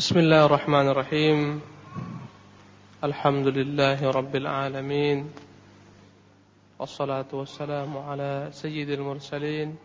[0.00, 1.60] بسم الله الرحمن الرحيم.
[3.04, 5.28] الحمد لله رب العالمين.
[6.78, 9.76] والصلاة والسلام على سيد المرسلين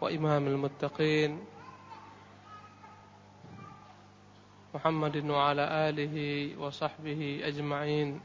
[0.00, 1.40] وإمام المتقين
[4.76, 6.16] محمد وعلى آله
[6.60, 8.20] وصحبه أجمعين.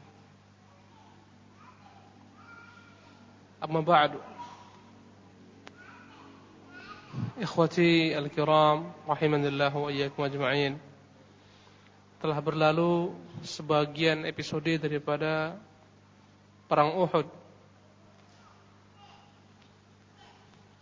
[3.64, 4.20] أما بعد
[7.38, 10.74] Ikhwati al-kiram rahimanillah wa iyyakum ajma'in.
[12.18, 13.14] Telah berlalu
[13.46, 15.54] sebagian episode daripada
[16.66, 17.30] perang Uhud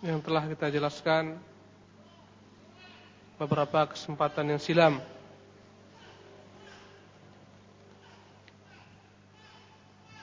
[0.00, 1.36] yang telah kita jelaskan
[3.36, 5.04] beberapa kesempatan yang silam.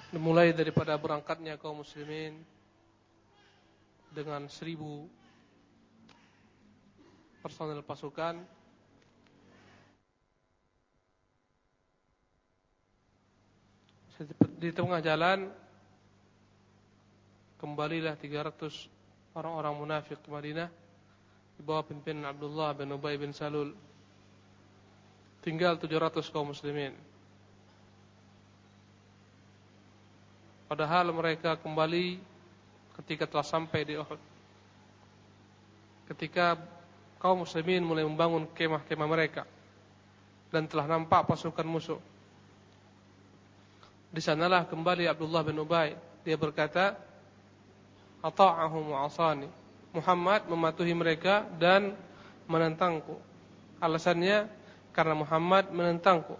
[0.09, 2.41] Dimulai daripada berangkatnya kaum muslimin
[4.09, 5.05] dengan seribu
[7.43, 8.39] personel pasukan.
[14.63, 15.51] Di tengah jalan
[17.59, 20.71] kembalilah 300 orang-orang munafik ke Madinah
[21.59, 23.75] di bawah pimpinan Abdullah bin Ubay bin Salul.
[25.43, 26.95] Tinggal 700 kaum muslimin.
[30.71, 32.23] Padahal mereka kembali
[33.03, 34.21] ketika telah sampai di Uhud.
[36.07, 36.55] Ketika
[37.23, 39.47] kaum muslimin mulai membangun kemah-kemah mereka
[40.51, 41.97] dan telah nampak pasukan musuh.
[44.11, 45.95] Di sanalah kembali Abdullah bin Ubay.
[46.27, 46.99] Dia berkata,
[48.19, 49.47] "Ata'ahum asani."
[49.95, 51.95] Muhammad mematuhi mereka dan
[52.45, 53.15] menentangku.
[53.79, 54.51] Alasannya
[54.91, 56.35] karena Muhammad menentangku.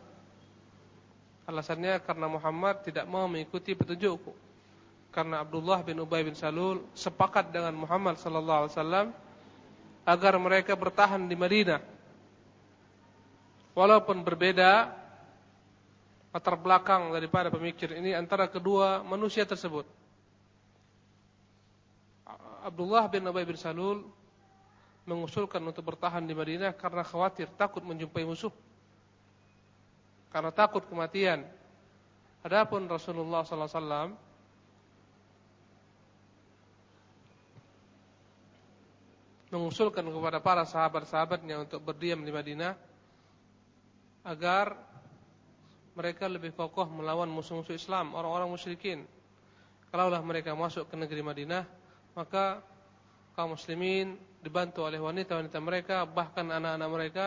[1.48, 4.36] Alasannya karena Muhammad tidak mau mengikuti petunjukku.
[5.16, 9.08] Karena Abdullah bin Ubay bin Salul sepakat dengan Muhammad sallallahu alaihi wasallam
[10.04, 11.82] agar mereka bertahan di Madinah.
[13.74, 14.94] Walaupun berbeda
[16.34, 19.86] latar belakang daripada pemikir ini antara kedua manusia tersebut.
[22.64, 24.08] Abdullah bin Ubay bin Salul
[25.04, 28.54] mengusulkan untuk bertahan di Madinah karena khawatir takut menjumpai musuh.
[30.32, 31.44] Karena takut kematian.
[32.44, 34.10] Adapun Rasulullah sallallahu alaihi wasallam
[39.54, 42.74] mengusulkan kepada para sahabat-sahabatnya untuk berdiam di Madinah
[44.26, 44.74] agar
[45.94, 49.06] mereka lebih kokoh melawan musuh-musuh Islam, orang-orang musyrikin.
[49.94, 51.70] Kalaulah mereka masuk ke negeri Madinah,
[52.18, 52.66] maka
[53.38, 57.26] kaum muslimin dibantu oleh wanita-wanita mereka, bahkan anak-anak mereka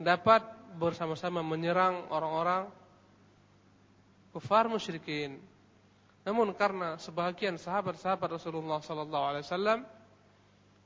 [0.00, 0.40] dapat
[0.80, 2.72] bersama-sama menyerang orang-orang
[4.32, 5.36] kufar musyrikin.
[6.24, 9.80] Namun karena sebahagian sahabat-sahabat Rasulullah sallallahu alaihi wasallam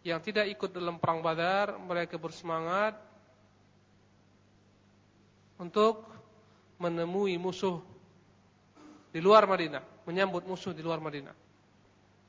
[0.01, 2.97] yang tidak ikut dalam perang Badar, mereka bersemangat
[5.61, 6.09] untuk
[6.81, 7.85] menemui musuh
[9.13, 11.37] di luar Madinah, menyambut musuh di luar Madinah.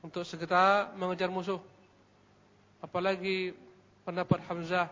[0.03, 1.61] Untuk segera mengejar musuh.
[2.81, 3.53] Apalagi
[4.01, 4.89] pendapat Hamzah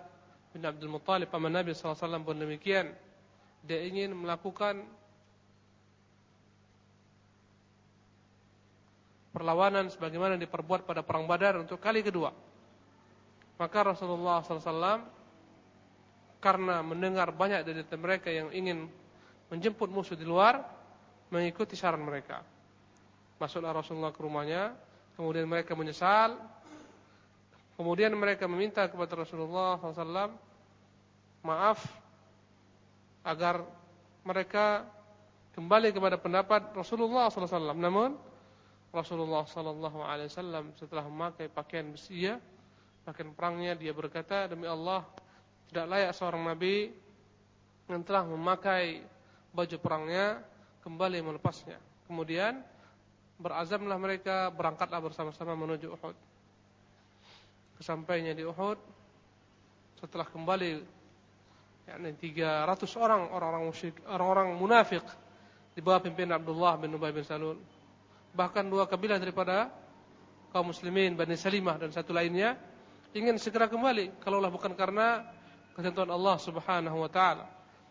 [0.54, 2.94] bin Abdul Muttalib paman Nabi SAW pun demikian.
[3.66, 4.86] Dia ingin melakukan
[9.36, 12.49] perlawanan sebagaimana diperbuat pada perang Badar untuk kali kedua.
[13.60, 15.04] Maka Rasulullah SAW
[16.40, 18.88] karena mendengar banyak dari mereka yang ingin
[19.52, 20.64] menjemput musuh di luar,
[21.28, 22.40] mengikuti saran mereka.
[23.36, 24.72] Masuklah Rasulullah ke rumahnya,
[25.20, 26.40] kemudian mereka menyesal,
[27.76, 30.32] kemudian mereka meminta kepada Rasulullah SAW
[31.44, 31.80] maaf
[33.28, 33.64] agar
[34.24, 34.88] mereka
[35.56, 37.76] kembali kepada pendapat Rasulullah SAW.
[37.76, 38.16] Namun
[38.96, 42.32] Rasulullah SAW setelah memakai pakaian besi
[43.08, 45.06] Bahkan perangnya dia berkata, demi Allah,
[45.70, 46.90] tidak layak seorang nabi
[47.90, 49.02] yang telah memakai
[49.54, 50.42] baju perangnya
[50.86, 51.78] kembali melepasnya.
[52.06, 52.62] Kemudian
[53.40, 56.18] berazamlah mereka berangkatlah bersama-sama menuju Uhud.
[57.80, 58.78] Kesampainya di Uhud
[59.98, 61.00] setelah kembali
[61.90, 63.64] yakni 300 orang orang-orang
[64.06, 65.04] orang-orang munafik
[65.74, 67.58] di bawah pimpinan Abdullah bin Ubay bin Salul.
[68.36, 69.74] Bahkan dua kabilah daripada
[70.54, 72.54] kaum muslimin Bani Salimah dan satu lainnya
[73.14, 75.26] ingin segera kembali kalaulah bukan karena
[75.74, 77.48] ketentuan Allah Subhanahu wa taala.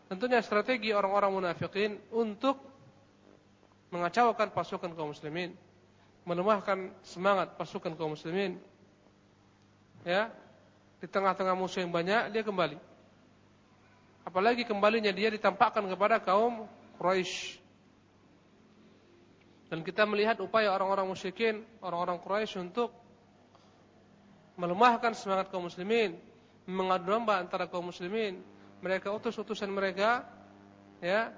[0.09, 2.57] Tentunya strategi orang-orang munafikin untuk
[3.93, 5.53] mengacaukan pasukan kaum muslimin,
[6.25, 8.57] melemahkan semangat pasukan kaum muslimin.
[10.07, 10.33] Ya,
[10.99, 12.79] di tengah-tengah musuh yang banyak dia kembali.
[14.25, 16.69] Apalagi kembalinya dia ditampakkan kepada kaum
[17.01, 17.61] Quraisy.
[19.69, 22.93] Dan kita melihat upaya orang-orang musyrikin, orang-orang Quraisy untuk
[24.59, 26.19] melemahkan semangat kaum muslimin,
[26.67, 28.43] mengadu domba antara kaum muslimin,
[28.83, 30.27] mereka utus utusan mereka
[30.99, 31.31] ya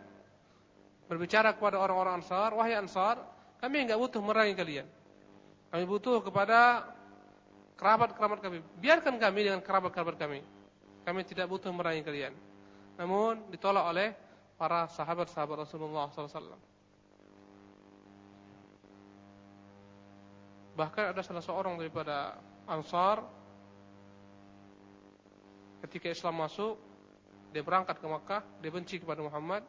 [1.04, 3.20] berbicara kepada orang-orang Ansar, wahai Ansar,
[3.60, 4.88] kami enggak butuh merangi kalian.
[5.70, 6.88] Kami butuh kepada
[7.76, 8.58] kerabat-kerabat kami.
[8.80, 10.40] Biarkan kami dengan kerabat-kerabat kami.
[11.04, 12.34] Kami tidak butuh merangi kalian.
[12.96, 14.08] Namun ditolak oleh
[14.56, 16.58] para sahabat-sahabat Rasulullah SAW.
[20.76, 22.36] Bahkan ada salah seorang daripada
[22.70, 23.26] Ansar
[25.82, 26.78] ketika Islam masuk,
[27.50, 29.66] dia berangkat ke Makkah, dia benci kepada Muhammad,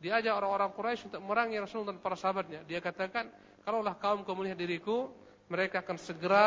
[0.00, 2.64] dia ajak orang-orang Quraisy untuk merangi Rasulullah dan para sahabatnya.
[2.64, 3.28] Dia katakan,
[3.60, 5.12] kalaulah kaum kau melihat diriku,
[5.52, 6.46] mereka akan segera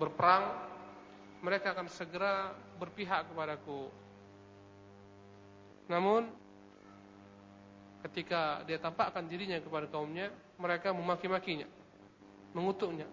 [0.00, 0.44] berperang,
[1.44, 3.92] mereka akan segera berpihak kepadaku.
[5.92, 6.32] Namun
[8.08, 11.68] ketika dia tampakkan dirinya kepada kaumnya, mereka memaki-makinya,
[12.52, 13.08] mengutuknya.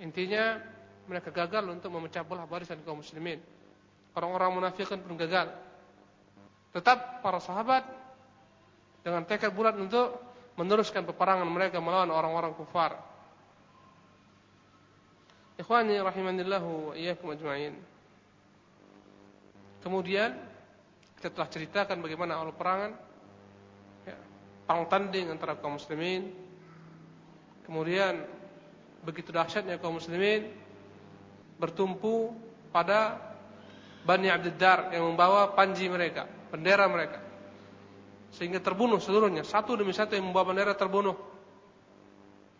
[0.00, 0.60] Intinya
[1.04, 3.40] mereka gagal untuk memecah belah barisan kaum muslimin.
[4.14, 5.52] Orang-orang munafikin pun gagal.
[6.72, 7.86] Tetap para sahabat
[9.04, 10.16] dengan tekad bulat untuk
[10.56, 12.98] meneruskan peperangan mereka melawan orang-orang kufar.
[15.54, 17.74] Ikhwani rahimanillahu wa iyyakum ajma'in.
[19.86, 20.34] Kemudian
[21.20, 22.92] kita telah ceritakan bagaimana awal perangan
[24.08, 24.16] ya,
[24.66, 26.43] perang tanding antara kaum muslimin.
[27.64, 28.20] Kemudian
[29.04, 30.52] begitu dahsyatnya kaum muslimin
[31.56, 32.32] bertumpu
[32.72, 33.16] pada
[34.04, 37.24] Bani Abdiddar yang membawa panji mereka, bendera mereka.
[38.36, 41.16] Sehingga terbunuh seluruhnya, satu demi satu yang membawa bendera terbunuh.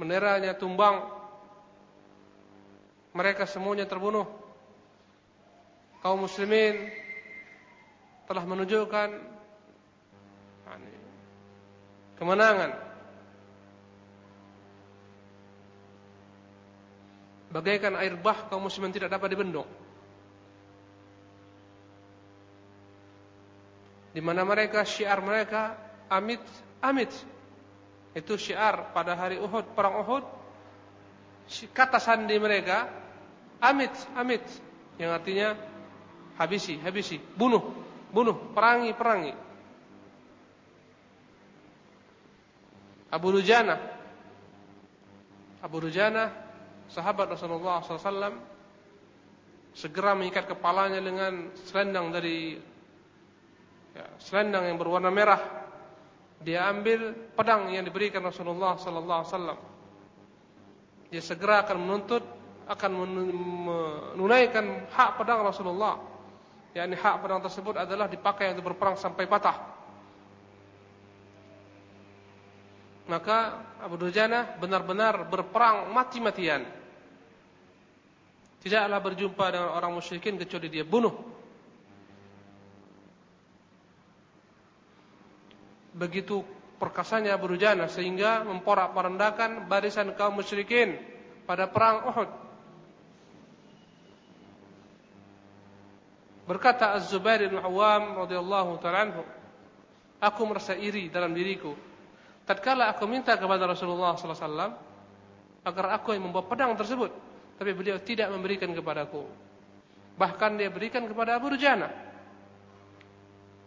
[0.01, 1.05] Benderanya tumbang,
[3.13, 4.27] mereka semuanya terbunuh.
[6.01, 6.89] Kaum muslimin
[8.25, 9.09] telah menunjukkan
[12.17, 12.84] kemenangan.
[17.55, 19.67] Bagaikan air bah kaum muslimin tidak dapat dibendung.
[24.11, 25.79] Di mana mereka syiar mereka
[26.11, 26.43] amit
[26.83, 27.15] amit.
[28.15, 30.25] Itu syiar pada hari Uhud, perang Uhud.
[31.71, 33.05] Kata sandi mereka
[33.65, 34.45] Amit, amit.
[35.01, 35.49] Yang artinya
[36.37, 37.65] habisi, habisi, bunuh,
[38.13, 39.33] bunuh, perangi, perangi.
[43.15, 43.79] Abu Dujana
[45.63, 46.44] Abu Dujana
[46.95, 48.39] sahabat Rasulullah SAW
[49.75, 52.55] segera mengikat kepalanya dengan selendang dari
[53.91, 55.43] ya, selendang yang berwarna merah.
[56.39, 59.59] Dia ambil pedang yang diberikan Rasulullah SAW.
[61.11, 62.23] Dia segera akan menuntut
[62.65, 62.93] akan
[64.17, 66.01] menunaikan hak pedang Rasulullah.
[66.75, 69.75] yakni hak pedang tersebut adalah dipakai untuk berperang sampai patah.
[73.07, 76.65] Maka Abu Dujana benar-benar berperang mati-matian.
[78.65, 81.13] Tidaklah berjumpa dengan orang musyrikin kecuali dia bunuh.
[85.93, 86.41] Begitu
[86.81, 90.97] perkasanya Abu Dujana sehingga memporak-porandakan barisan kaum musyrikin
[91.45, 92.31] pada perang Uhud.
[96.45, 99.23] Berkata Az-Zubair bin Awam radhiyallahu taala anhu,
[100.21, 101.73] aku merasa iri dalam diriku.
[102.45, 104.73] Tatkala aku minta kepada Rasulullah sallallahu alaihi wasallam
[105.65, 107.13] agar aku yang membawa pedang tersebut,
[107.55, 109.25] tapi beliau tidak memberikan kepadaku.
[110.15, 111.91] Bahkan dia berikan kepada Abu Dujana.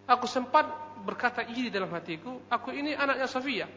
[0.08, 0.64] Aku sempat
[1.04, 3.68] berkata iri dalam hatiku, aku ini anaknya Safia.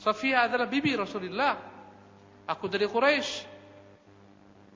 [0.00, 1.58] Safia adalah bibi Rasulullah.
[2.48, 3.58] Aku dari Quraisy.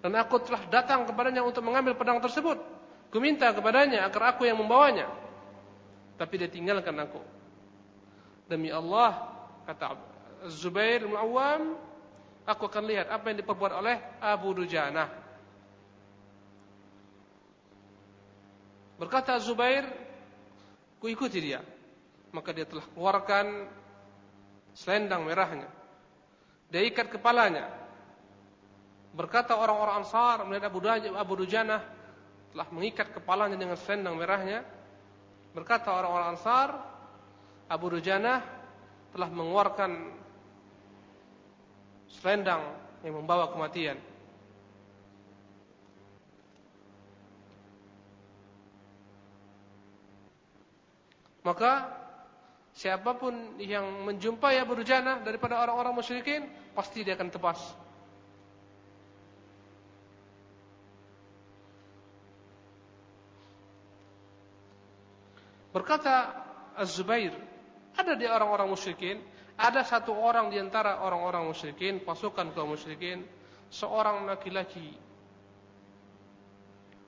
[0.04, 2.59] Dan aku telah datang kepadanya untuk mengambil pedang tersebut.
[3.09, 5.09] Kuminta kepadanya agar aku yang membawanya.
[6.21, 7.23] Tapi dia tinggalkan aku.
[8.50, 9.30] Demi Allah,
[9.64, 9.97] kata
[10.50, 11.78] Zubair Awam,
[12.46, 15.06] aku akan lihat apa yang diperbuat oleh Abu Dujana.
[18.99, 19.87] Berkata Zubair,
[21.02, 21.58] ku ikuti dia.
[22.32, 23.46] Maka dia telah keluarkan
[24.72, 25.68] selendang merahnya.
[26.72, 27.82] Dia ikat kepalanya
[29.12, 31.84] Berkata orang-orang Ansar melihat Abu, Dujana
[32.52, 34.64] telah mengikat kepalanya dengan selendang merahnya.
[35.52, 36.68] Berkata orang-orang Ansar,
[37.68, 38.40] Abu Dujana
[39.12, 40.22] telah mengeluarkan
[42.21, 42.61] selendang
[43.02, 43.97] yang membawa kematian.
[51.42, 51.90] Maka
[52.71, 57.59] siapa pun yang menjumpai Abu Dujana daripada orang-orang musyrikin pasti dia akan tepas.
[65.73, 66.45] Berkata
[66.76, 67.33] Az-Zubair,
[67.97, 69.19] ada di orang-orang musyrikin,
[69.62, 73.23] ada satu orang di antara orang-orang musyrikin, pasukan kaum musyrikin,
[73.71, 74.99] seorang laki-laki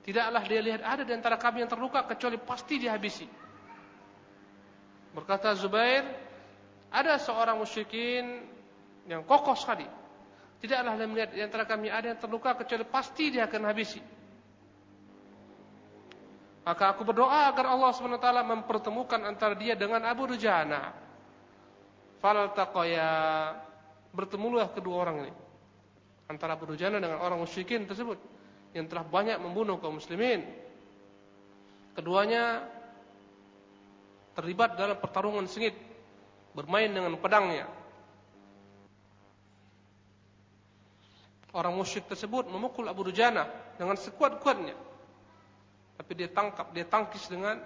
[0.05, 3.25] Tidaklah dia lihat ada di antara kami yang terluka kecuali pasti dihabisi.
[5.17, 6.05] Berkata Zubair,
[6.93, 8.45] ada seorang musyrikin
[9.09, 9.89] yang kokoh sekali.
[10.61, 13.97] Tidaklah dia melihat di antara kami ada yang terluka kecuali pasti dia akan habisi.
[16.69, 20.93] Maka aku berdoa agar Allah SWT mempertemukan antara dia dengan Abu Dujana.
[22.19, 23.09] Faltaqaya
[24.15, 25.33] bertemulah kedua orang ini.
[26.25, 28.17] Antara Abu Dujana dengan orang musyrikin tersebut
[28.73, 30.41] yang telah banyak membunuh kaum muslimin.
[31.95, 32.65] Keduanya
[34.35, 35.77] terlibat dalam pertarungan sengit,
[36.51, 37.71] bermain dengan pedangnya.
[41.55, 43.47] Orang musyrik tersebut memukul Abu Dujana
[43.79, 44.75] dengan sekuat-kuatnya.
[45.95, 47.63] Tapi dia tangkap, dia tangkis dengan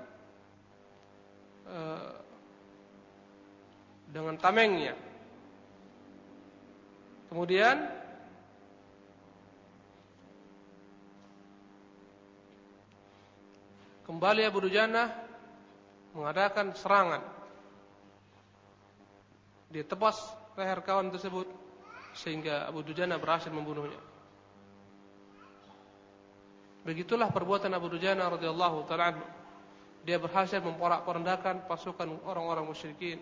[1.66, 2.14] uh,
[4.10, 4.98] dengan tamengnya.
[7.30, 8.00] Kemudian
[14.10, 15.06] Kembali Abu Dujana
[16.18, 17.22] mengadakan serangan.
[19.70, 20.18] Dia tebas
[20.58, 21.46] leher kawan tersebut
[22.18, 24.02] sehingga Abu Dujana berhasil membunuhnya.
[26.82, 29.14] Begitulah perbuatan Abu Dujana radhiyallahu taala
[30.02, 33.22] Dia berhasil memporak-porandakan pasukan orang-orang musyrikin.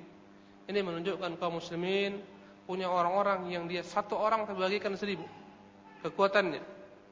[0.67, 2.19] Ini menunjukkan kaum muslimin
[2.67, 5.23] punya orang-orang yang dia satu orang terbagikan seribu
[6.03, 6.59] kekuatannya.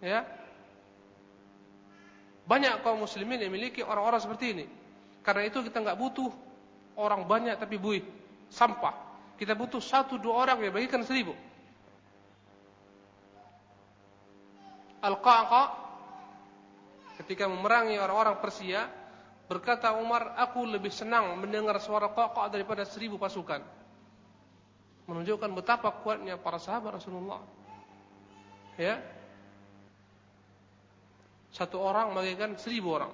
[0.03, 0.27] Ya,
[2.45, 4.65] banyak kaum muslimin yang memiliki orang-orang seperti ini.
[5.25, 6.29] Karena itu kita nggak butuh
[6.99, 8.05] orang banyak tapi buih,
[8.53, 8.93] sampah.
[9.35, 11.33] Kita butuh satu dua orang yang bagikan seribu.
[15.01, 15.63] Al-Qaqa
[17.23, 18.85] ketika memerangi orang-orang Persia
[19.45, 23.61] berkata Umar, aku lebih senang mendengar suara Qaqa daripada seribu pasukan.
[25.05, 27.41] Menunjukkan betapa kuatnya para sahabat Rasulullah.
[28.75, 28.99] Ya,
[31.53, 33.13] satu orang bagaikan seribu orang.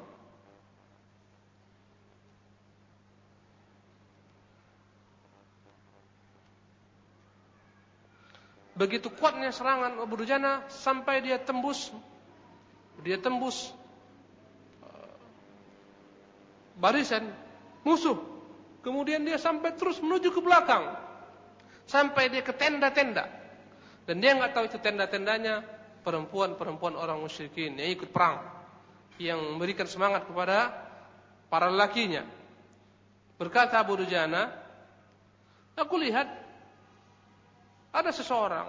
[8.74, 11.94] Begitu kuatnya serangan Abu Dujana sampai dia tembus
[13.02, 13.74] dia tembus
[14.86, 15.18] uh,
[16.82, 17.30] barisan
[17.86, 18.18] musuh.
[18.82, 20.98] Kemudian dia sampai terus menuju ke belakang.
[21.86, 23.30] Sampai dia ke tenda-tenda.
[24.10, 25.62] Dan dia nggak tahu itu tenda-tendanya
[26.02, 28.42] perempuan-perempuan orang musyrikin yang ikut perang
[29.22, 30.74] yang memberikan semangat kepada
[31.46, 32.26] para lelakinya.
[33.38, 34.50] Berkata Abu Dujana,
[35.78, 36.26] aku lihat
[37.94, 38.66] ada seseorang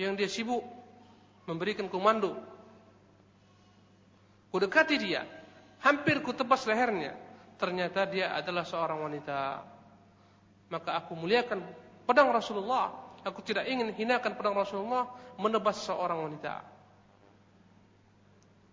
[0.00, 0.64] yang dia sibuk
[1.44, 2.40] memberikan komando.
[4.48, 5.28] Kudekati dia,
[5.82, 7.14] hampir kutebas lehernya.
[7.58, 9.38] Ternyata dia adalah seorang wanita.
[10.68, 11.64] Maka aku muliakan
[12.06, 16.62] pedang Rasulullah Aku tidak ingin hinakan pedang Rasulullah menebas seorang wanita.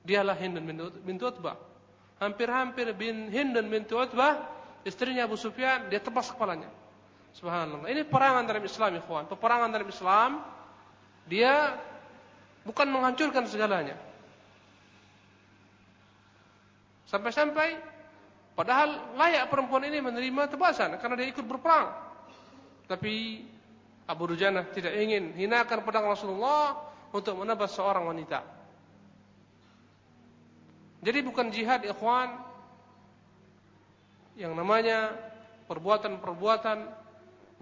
[0.05, 0.63] Dialah Hindun
[1.01, 1.57] bin Utbah.
[2.21, 4.45] Hampir-hampir bin Hindun bin Utbah,
[4.85, 6.69] istrinya Abu Sufyan, dia tebas kepalanya.
[7.35, 7.89] Subhanallah.
[7.89, 9.25] Ini perangan dalam Islam, ikhwan.
[9.27, 10.31] Peperangan dalam Islam,
[11.25, 11.75] dia
[12.63, 13.97] bukan menghancurkan segalanya.
[17.05, 17.77] Sampai-sampai
[18.57, 21.93] padahal layak perempuan ini menerima tebasan karena dia ikut berperang.
[22.85, 23.45] Tapi
[24.05, 26.77] Abu Dujana tidak ingin hinakan pedang Rasulullah
[27.09, 28.45] untuk menebas seorang wanita.
[31.05, 32.33] Jadi bukan jihad ikhwan
[34.37, 35.13] yang namanya
[35.69, 36.85] perbuatan-perbuatan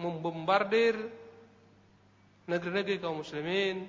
[0.00, 0.96] membombardir
[2.44, 3.88] negeri-negeri kaum muslimin,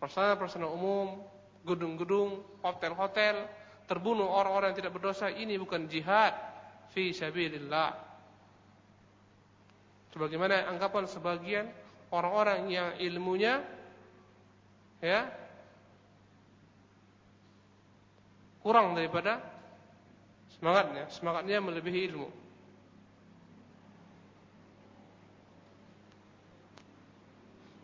[0.00, 1.20] persana-persana umum,
[1.64, 3.44] gedung-gedung, hotel-hotel,
[3.90, 6.30] terbunuh orang-orang yang tidak berdosa, ini bukan jihad
[6.94, 7.90] fi sabilillah.
[10.14, 11.66] Sebagaimana anggapan sebagian
[12.14, 13.66] orang-orang yang ilmunya
[15.02, 15.26] ya
[18.62, 19.42] kurang daripada
[20.54, 22.28] semangatnya, semangatnya melebihi ilmu.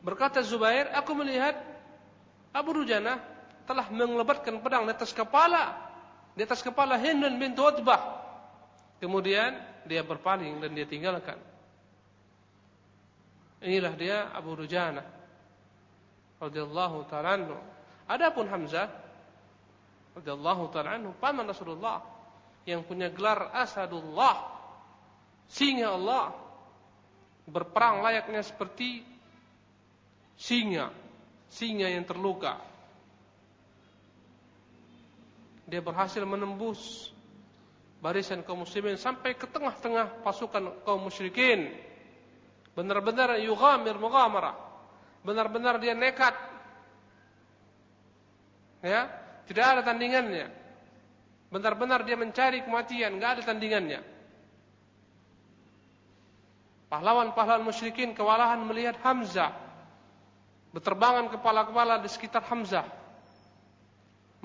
[0.06, 1.58] Berkata Zubair, aku melihat
[2.54, 3.18] Abu Rujana
[3.66, 5.85] telah mengelebatkan pedang di atas kepala
[6.36, 8.20] di atas kepala Hindun bin Utbah.
[9.00, 9.56] Kemudian
[9.88, 11.40] dia berpaling dan dia tinggalkan.
[13.64, 15.00] Inilah dia Abu Rujana
[16.36, 17.56] radhiyallahu taala anhu.
[18.04, 18.92] Adapun Hamzah
[20.12, 22.04] radhiyallahu taala anhu paman Rasulullah
[22.68, 24.52] yang punya gelar Asadullah
[25.48, 26.36] singa Allah
[27.48, 29.06] berperang layaknya seperti
[30.36, 30.92] singa
[31.48, 32.58] singa yang terluka
[35.66, 37.10] dia berhasil menembus
[37.98, 41.74] barisan kaum muslimin sampai ke tengah-tengah pasukan kaum musyrikin
[42.76, 44.52] Benar-benar yughamir mughamarah.
[45.24, 46.36] Benar-benar dia nekat.
[48.84, 49.08] Ya,
[49.48, 50.52] Tidak ada tandingannya.
[51.48, 54.00] Benar-benar dia mencari kematian, nggak ada tandingannya.
[56.92, 59.54] Pahlawan-pahlawan musyrikin kewalahan melihat Hamzah
[60.70, 62.86] berterbangan kepala-kepala di sekitar Hamzah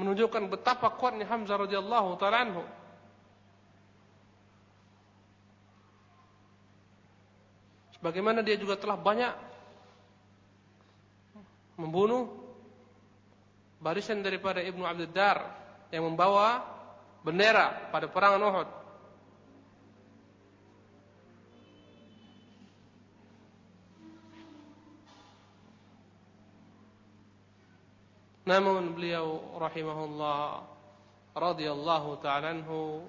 [0.01, 2.63] menunjukkan betapa kuatnya Hamzah radhiyallahu taala anhu.
[8.01, 9.29] Sebagaimana dia juga telah banyak
[11.77, 12.33] membunuh
[13.77, 15.37] barisan daripada Ibnu Abdul Dar
[15.93, 16.65] yang membawa
[17.21, 18.80] bendera pada perang Uhud.
[28.51, 30.67] Namun beliau rahimahullah
[31.31, 33.07] radhiyallahu taala anhu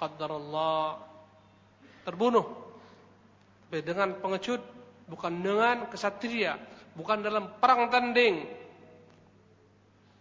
[0.00, 1.04] qaddarallah
[2.08, 2.64] terbunuh.
[3.68, 4.60] Dengan pengecut
[5.08, 6.56] bukan dengan kesatria
[6.96, 8.48] bukan dalam perang tanding.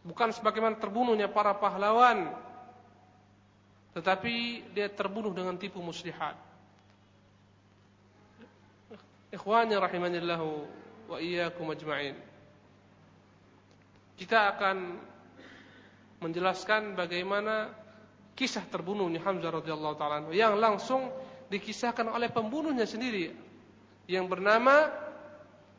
[0.03, 2.35] Bukan sebagaimana terbunuhnya para pahlawan.
[3.95, 4.35] Tetapi
[4.75, 6.35] dia terbunuh dengan tipu muslihat.
[9.31, 10.49] Ikhwani rahimanillahu
[11.07, 12.30] wa iyyakum ajma'in
[14.15, 14.77] kita akan
[16.21, 17.73] menjelaskan bagaimana
[18.37, 21.09] kisah terbunuhnya Hamzah radhiyallahu taala yang langsung
[21.51, 23.33] dikisahkan oleh pembunuhnya sendiri
[24.07, 24.87] yang bernama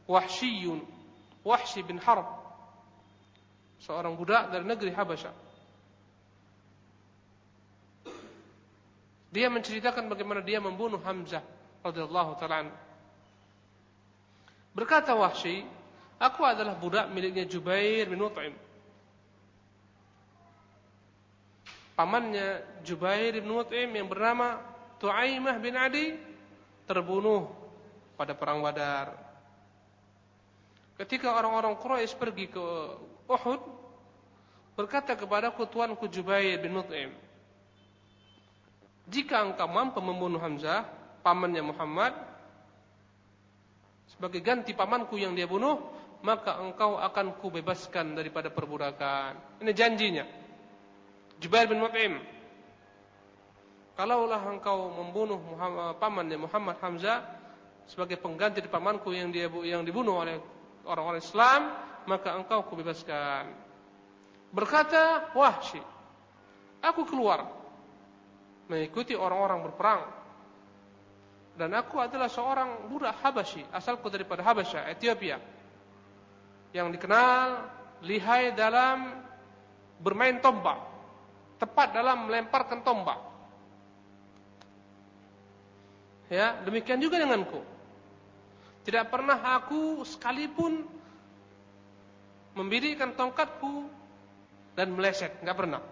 [0.07, 0.83] Wahsyiyun
[1.43, 2.27] Wahsy bin Harb
[3.83, 5.35] seorang budak dari negeri Habasyah.
[9.33, 11.43] Dia menceritakan bagaimana dia membunuh Hamzah
[11.83, 12.69] radhiyallahu taala
[14.77, 15.65] berkata Wahsy
[16.23, 18.55] Aku adalah budak miliknya Jubair bin Mut'im.
[21.99, 24.63] Pamannya Jubair bin Mut'im yang bernama
[25.03, 26.15] Tu'aimah bin Adi
[26.87, 27.51] terbunuh
[28.15, 29.19] pada perang Badar.
[30.95, 32.67] Ketika orang-orang Quraisy pergi ke
[33.27, 33.61] Uhud,
[34.79, 37.11] berkata kepada tuanku Jubair bin Mut'im,
[39.11, 40.87] jika engkau mampu membunuh Hamzah,
[41.27, 42.15] pamannya Muhammad,
[44.07, 45.83] sebagai ganti pamanku yang dia bunuh,
[46.23, 49.59] maka engkau akan kubebaskan daripada perbudakan.
[49.59, 50.25] Ini janjinya.
[51.43, 52.23] Jubair bin Mut'im.
[53.99, 57.27] Kalaulah engkau membunuh Muhammad, pamannya Muhammad Hamzah
[57.85, 60.39] sebagai pengganti di pamanku yang dia yang dibunuh oleh
[60.87, 61.61] orang-orang Islam,
[62.07, 63.53] maka engkau kubebaskan.
[64.55, 65.83] Berkata Wahsy,
[66.81, 67.51] aku keluar
[68.71, 70.03] mengikuti orang-orang berperang.
[71.53, 75.37] Dan aku adalah seorang budak Habasyi, asalku daripada Habasyah, Ethiopia
[76.73, 77.69] yang dikenal
[78.03, 79.23] lihai dalam
[80.01, 80.81] bermain tombak,
[81.61, 83.21] tepat dalam melemparkan tombak.
[86.33, 87.61] Ya, demikian juga denganku.
[88.83, 90.83] Tidak pernah aku sekalipun
[92.57, 93.87] membirikan tongkatku
[94.75, 95.85] dan meleset, nggak pernah.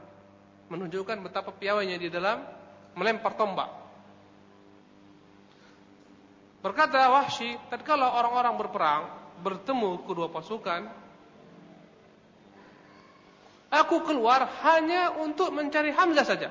[0.73, 2.41] Menunjukkan betapa piawainya di dalam
[2.97, 3.71] melempar tombak.
[6.61, 11.09] Berkata Wahsy, tatkala orang-orang berperang, bertemu kedua pasukan
[13.71, 16.51] Aku keluar hanya untuk mencari Hamzah saja.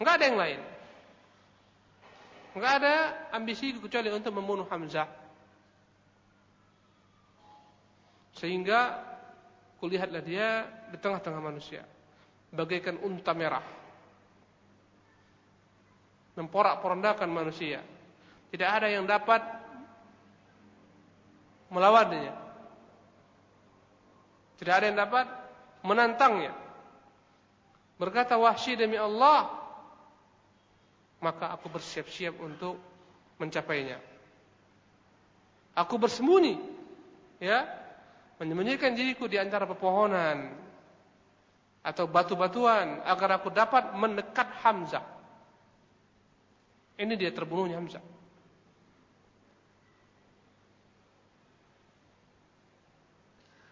[0.00, 0.60] Enggak ada yang lain.
[2.56, 2.94] Enggak ada
[3.36, 5.12] ambisi kecuali untuk membunuh Hamzah.
[8.32, 9.08] Sehingga
[9.78, 11.86] Kulihatlah dia di tengah-tengah manusia.
[12.50, 13.62] Bagaikan unta merah.
[16.34, 17.78] Memporak-porandakan manusia.
[18.50, 19.38] Tidak ada yang dapat
[21.72, 22.34] melawannya.
[24.58, 25.26] Tidak ada yang dapat
[25.86, 26.52] menantangnya.
[27.98, 29.50] Berkata Wahsy demi Allah,
[31.18, 32.78] maka aku bersiap-siap untuk
[33.38, 33.98] mencapainya.
[35.78, 36.58] Aku bersembunyi,
[37.38, 37.66] ya,
[38.42, 40.54] menyembunyikan diriku di antara pepohonan
[41.82, 45.06] atau batu-batuan agar aku dapat mendekat Hamzah.
[46.98, 48.17] Ini dia terbunuhnya Hamzah.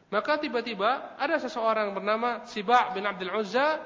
[0.07, 3.83] Maka tiba-tiba ada seseorang bernama Siba' bin Abdul Uzza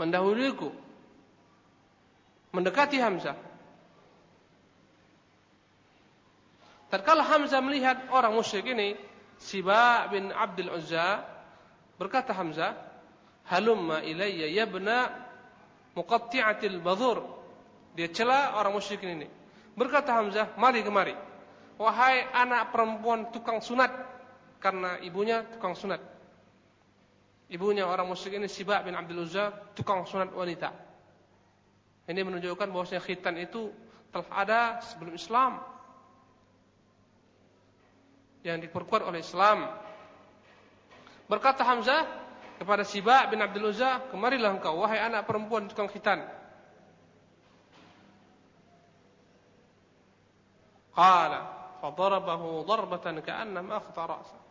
[0.00, 0.72] mendahuluiku
[2.56, 3.36] mendekati Hamzah.
[6.88, 8.96] Tatkala Hamzah melihat orang musyrik ini,
[9.36, 11.24] Siba' bin Abdul Uzza
[12.00, 12.72] berkata Hamzah,
[13.52, 15.12] "Halumma ilayya ya bna
[15.92, 17.20] muqatti'atil badhur."
[17.92, 19.28] Dia cela orang musyrik ini.
[19.76, 21.16] Berkata Hamzah, "Mari kemari."
[21.76, 23.90] Wahai anak perempuan tukang sunat
[24.62, 25.98] karena ibunya tukang sunat.
[27.50, 30.70] Ibunya orang musyrik ini Siba bin Abdul Uzza tukang sunat wanita.
[32.06, 33.68] Ini menunjukkan bahwasanya khitan itu
[34.14, 35.60] telah ada sebelum Islam.
[38.42, 39.70] yang diperkuat oleh Islam.
[41.30, 42.02] Berkata Hamzah
[42.58, 46.26] kepada Siba bin Abdul Uzza, "Kemarilah engkau wahai anak perempuan tukang khitan."
[50.92, 51.40] Qala
[51.80, 54.41] fadarabahu darbatan ka'annama akhta ra'sa.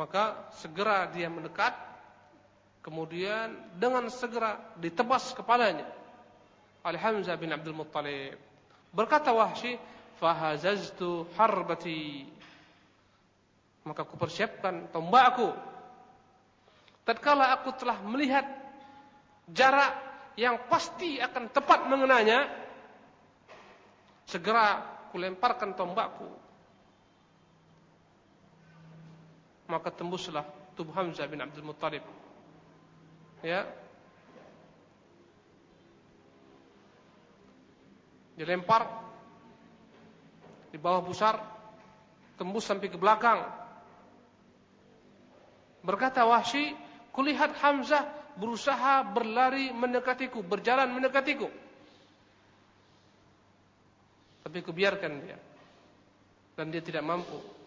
[0.00, 1.76] Maka segera dia mendekat
[2.80, 5.84] kemudian dengan segera ditebas kepalanya
[6.80, 8.40] oleh Hamzah bin Abdul Muttalib.
[8.96, 9.76] Berkata Wahsy,
[10.16, 12.24] "Fahazaztu harbati."
[13.84, 15.52] Maka aku persiapkan tombakku.
[17.04, 18.48] Tatkala aku telah melihat
[19.52, 19.92] jarak
[20.40, 22.48] yang pasti akan tepat mengenanya,
[24.24, 24.80] segera
[25.12, 26.28] kulemparkan tombakku.
[29.70, 30.42] Maka tembuslah
[30.74, 32.02] tubuh Hamzah bin Abdul Muttalib.
[33.46, 33.62] Ya.
[38.34, 38.82] Dilempar
[40.74, 41.38] di bawah pusar,
[42.34, 43.46] tembus sampai ke belakang.
[45.86, 46.74] Berkata Wahsy,
[47.14, 51.46] kulihat Hamzah berusaha berlari mendekatiku, berjalan mendekatiku.
[54.42, 55.38] Tapi kubiarkan dia.
[56.58, 57.59] Dan dia tidak mampu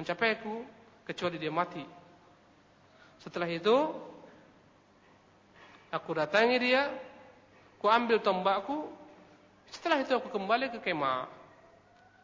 [0.00, 0.64] mencapaiku
[1.04, 1.84] kecuali dia mati.
[3.20, 3.76] Setelah itu
[5.92, 6.88] aku datangi dia,
[7.76, 8.88] ku ambil tombakku.
[9.68, 11.28] Setelah itu aku kembali ke kemah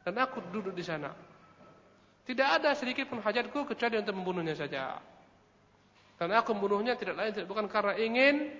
[0.02, 1.12] dan aku duduk di sana.
[2.26, 4.98] Tidak ada sedikit pun hajatku kecuali untuk membunuhnya saja.
[6.18, 8.50] Dan aku membunuhnya tidak lain tidak bukan karena ingin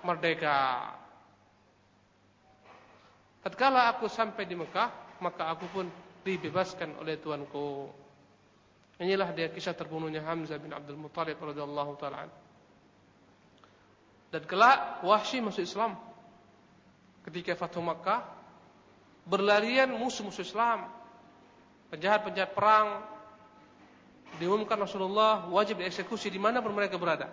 [0.00, 0.94] merdeka.
[3.44, 5.84] Tatkala aku sampai di Mekah, maka aku pun
[6.24, 7.92] dibebaskan oleh tuanku.
[8.98, 12.26] Inilah dia kisah terbunuhnya Hamzah bin Abdul Muttalib radhiyallahu taala
[14.28, 15.94] Dan kelak Wahsy masuk Islam.
[17.22, 18.26] Ketika Fathu Makkah
[19.28, 20.88] berlarian musuh-musuh Islam.
[21.88, 23.00] Penjahat-penjahat perang
[24.36, 27.32] diumumkan Rasulullah wajib dieksekusi di mana pun mereka berada.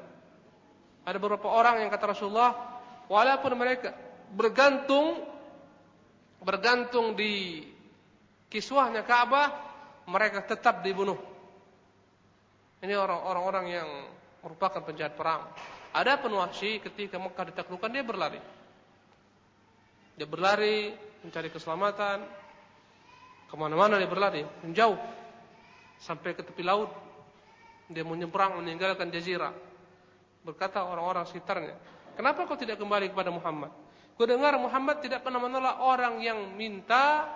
[1.04, 3.92] Ada beberapa orang yang kata Rasulullah, walaupun mereka
[4.32, 5.22] bergantung
[6.40, 7.66] bergantung di
[8.48, 9.50] kiswahnya Ka'bah,
[10.08, 11.18] mereka tetap dibunuh.
[12.86, 13.90] Ini orang-orang yang
[14.46, 15.50] merupakan penjahat perang.
[15.90, 18.38] Ada penwahsi ketika Mekah ditaklukkan dia berlari.
[20.14, 20.94] Dia berlari
[21.26, 22.46] mencari keselamatan.
[23.50, 25.02] Ke mana-mana dia berlari, menjauh
[25.98, 26.94] sampai ke tepi laut.
[27.90, 29.54] Dia menyeberang meninggalkan jazirah.
[30.46, 31.74] Berkata orang-orang sekitarnya,
[32.14, 33.74] kenapa kau tidak kembali kepada Muhammad?
[34.14, 37.34] Kau dengar Muhammad tidak pernah menolak orang yang minta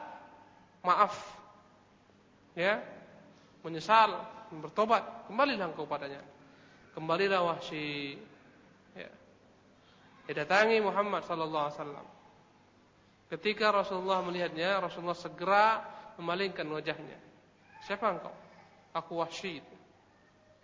[0.85, 1.17] maaf,
[2.53, 2.85] ya,
[3.65, 6.25] menyesal, bertobat, kembalilah engkau padanya.
[6.97, 8.17] Kembalilah Wahsy.
[8.97, 9.09] Ya.
[10.25, 12.07] Didatangi Muhammad sallallahu alaihi wasallam.
[13.29, 15.85] Ketika Rasulullah melihatnya, Rasulullah segera
[16.17, 17.21] memalingkan wajahnya.
[17.85, 18.33] Siapa engkau?
[18.97, 19.61] Aku Wahsy.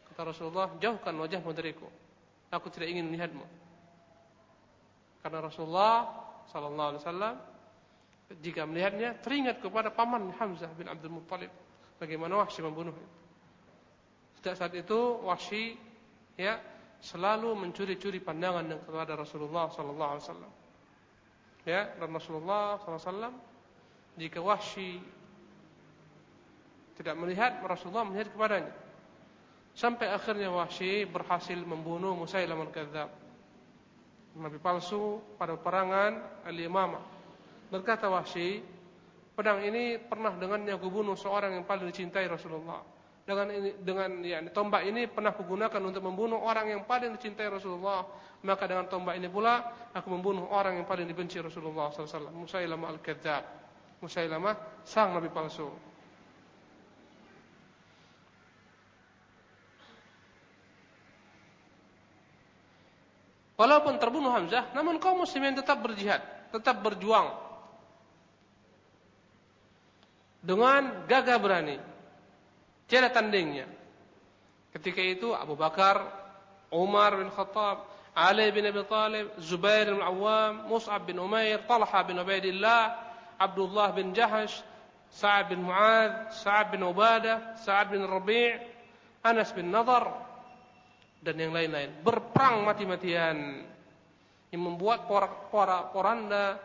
[0.10, 1.86] Kata Rasulullah, jauhkan wajahmu dariku.
[2.50, 3.46] Aku tidak ingin melihatmu.
[5.22, 6.06] Karena Rasulullah
[6.50, 7.36] sallallahu alaihi wasallam
[8.42, 11.50] jika melihatnya teringat kepada paman Hamzah bin Abdul Muttalib
[11.98, 13.25] bagaimana Wahsy membunuhnya.
[14.46, 15.74] Sejak saat itu Wahsy
[16.38, 16.62] ya
[17.02, 20.54] selalu mencuri-curi pandangan kepada Rasulullah sallallahu alaihi wasallam.
[21.66, 23.36] Ya, dan Rasulullah sallallahu alaihi wasallam
[24.22, 25.02] jika Wahsy
[26.94, 28.70] tidak melihat Rasulullah melihat kepadanya.
[29.74, 33.10] Sampai akhirnya Wahsy berhasil membunuh Musailamah al-Kadzab.
[34.46, 37.02] Nabi palsu pada perangan Al-Imamah.
[37.74, 38.62] Berkata Wahsy,
[39.34, 42.94] pedang ini pernah dengannya aku bunuh seorang yang paling dicintai Rasulullah
[43.26, 48.06] dengan ini, dengan ya, tombak ini pernah kugunakan untuk membunuh orang yang paling dicintai Rasulullah.
[48.46, 52.30] Maka dengan tombak ini pula aku membunuh orang yang paling dibenci Rasulullah SAW.
[52.30, 53.44] Musailamah al-Kadzab.
[54.06, 55.74] Musailamah sang nabi palsu.
[63.56, 66.20] Walaupun terbunuh Hamzah, namun kaum muslimin tetap berjihad,
[66.52, 67.32] tetap berjuang.
[70.44, 71.80] Dengan gagah berani,
[72.86, 73.66] Tiada tandingnya.
[74.76, 76.06] Ketika itu Abu Bakar,
[76.70, 82.20] Umar bin Khattab, Ali bin Abi Talib, Zubair bin Awam, Mus'ab bin Umair, Talha bin
[82.20, 82.84] Ubaidillah,
[83.40, 84.64] Abdullah bin Jahash,
[85.12, 88.76] Sa'ad bin Mu'ad, Sa'ad bin Ubadah, Sa'ad bin Rabi'
[89.26, 90.06] Anas bin Nadar
[91.26, 92.06] dan yang lain-lain.
[92.06, 93.66] Berperang mati-matian.
[94.54, 96.62] Yang membuat para poranda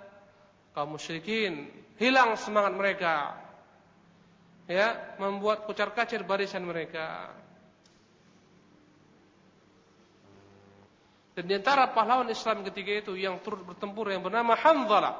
[0.76, 3.12] kaum musyrikin hilang semangat mereka
[4.70, 7.35] ya membuat kucar-kacir barisan mereka.
[11.35, 15.16] Dan di antara pahlawan Islam ketika itu yang turut bertempur yang bernama Hanzalah.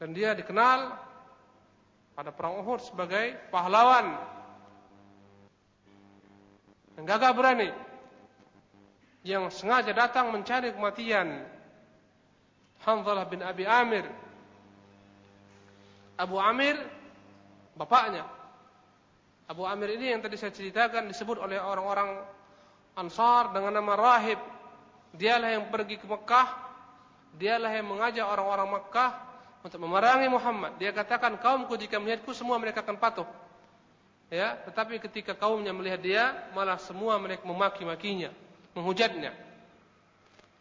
[0.00, 0.96] Dan dia dikenal
[2.16, 4.16] pada perang Uhud sebagai pahlawan
[6.96, 7.68] yang gagah berani
[9.20, 11.44] yang sengaja datang mencari kematian
[12.88, 14.08] Hanzalah bin Abi Amir
[16.20, 16.76] Abu Amir
[17.72, 18.28] bapaknya
[19.48, 22.20] Abu Amir ini yang tadi saya ceritakan disebut oleh orang-orang
[22.94, 24.38] Ansar dengan nama Rahib
[25.16, 26.48] dialah yang pergi ke Mekah
[27.34, 29.10] dialah yang mengajak orang-orang Mekah
[29.60, 30.80] untuk memerangi Muhammad.
[30.80, 33.28] Dia katakan kaumku jika melihatku semua mereka akan patuh.
[34.30, 38.30] Ya, tetapi ketika kaumnya melihat dia, malah semua mereka memaki-makinya,
[38.78, 39.34] menghujatnya.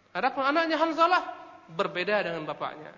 [0.10, 1.22] Adapun anaknya Hanzalah
[1.70, 2.90] berbeda dengan bapaknya.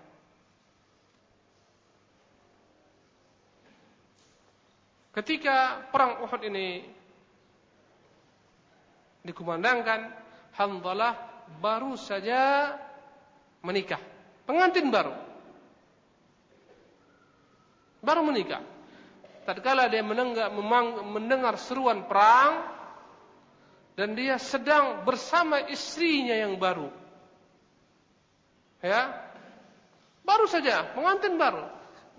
[5.12, 6.88] Ketika perang Uhud ini
[9.22, 11.16] dikumandangkan, Hanzalah
[11.60, 12.72] baru saja
[13.64, 14.00] menikah,
[14.44, 15.32] pengantin baru
[18.02, 18.60] baru menikah.
[19.46, 20.50] Tatkala dia mendengar,
[21.06, 22.66] mendengar seruan perang
[23.94, 26.90] dan dia sedang bersama istrinya yang baru.
[28.82, 29.30] Ya.
[30.22, 31.66] Baru saja pengantin baru.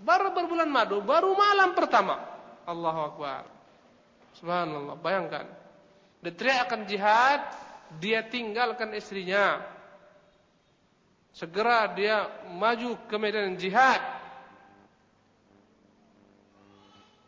[0.04, 2.33] Baru berbulan madu, baru malam pertama.
[2.64, 3.42] Allahu Akbar.
[4.40, 5.46] Subhanallah, bayangkan.
[6.24, 7.40] Dia akan jihad,
[8.00, 9.60] dia tinggalkan istrinya.
[11.34, 14.00] Segera dia maju ke medan jihad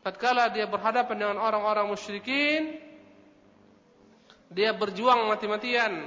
[0.07, 2.79] tatkala dia berhadapan dengan orang-orang musyrikin
[4.46, 6.07] dia berjuang mati-matian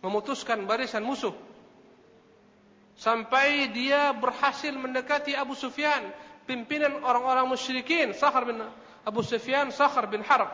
[0.00, 1.36] memutuskan barisan musuh
[2.96, 6.08] sampai dia berhasil mendekati Abu Sufyan
[6.44, 8.58] pimpinan orang-orang musyrikin Sakhar bin
[9.02, 10.50] Abu Sufyan Sakhar bin Harb.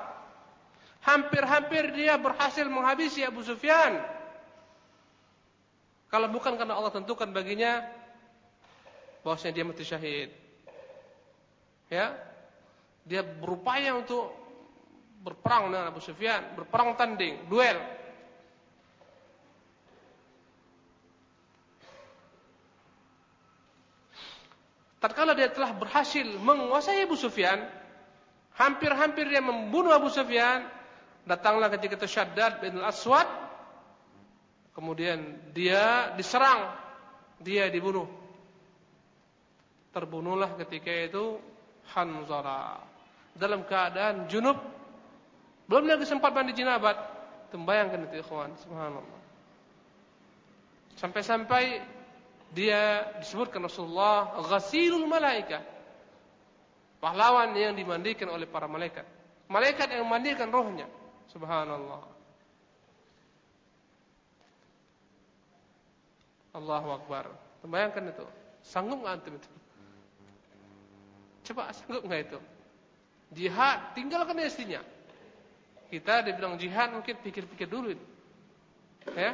[1.04, 4.02] Hampir-hampir dia berhasil menghabisi Abu Sufyan.
[6.08, 7.84] Kalau bukan karena Allah tentukan baginya
[9.22, 10.30] bahwasanya dia mati syahid.
[11.92, 12.16] Ya?
[13.08, 14.32] Dia berupaya untuk
[15.24, 17.76] berperang dengan Abu Sufyan, berperang tanding, duel.
[24.98, 27.62] Tatkala dia telah berhasil menguasai Abu Sufyan,
[28.58, 30.66] hampir-hampir dia membunuh Abu Sufyan,
[31.22, 33.30] datanglah ketika itu Syaddad bin Al-Aswad,
[34.74, 36.74] kemudian dia diserang,
[37.38, 38.10] dia dibunuh.
[39.94, 41.38] Terbunuhlah ketika itu
[41.94, 42.82] Hanzala.
[43.38, 44.58] Dalam keadaan junub
[45.68, 46.96] belum lagi sempat mandi jinabat.
[47.48, 49.20] Tembayangkan itu ikhwan subhanallah.
[51.00, 51.80] Sampai-sampai
[52.52, 55.60] dia disebutkan Rasulullah ghasilul malaika.
[56.98, 59.06] Pahlawan yang dimandikan oleh para malaikat.
[59.46, 60.90] Malaikat yang memandikan rohnya.
[61.30, 62.02] Subhanallah.
[66.58, 67.30] Allahu Akbar.
[67.62, 68.26] Tembayangkan itu.
[68.66, 69.48] Sanggup nggak antum itu?
[71.48, 72.38] Coba sanggup nggak itu?
[73.32, 74.82] Jihad, tinggalkan istrinya.
[75.88, 78.06] Kita dibilang jihad mungkin pikir-pikir dulu itu.
[79.16, 79.32] Ya.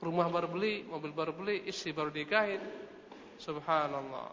[0.00, 2.60] Rumah baru beli, mobil baru beli, istri baru nikahin.
[3.36, 4.32] Subhanallah.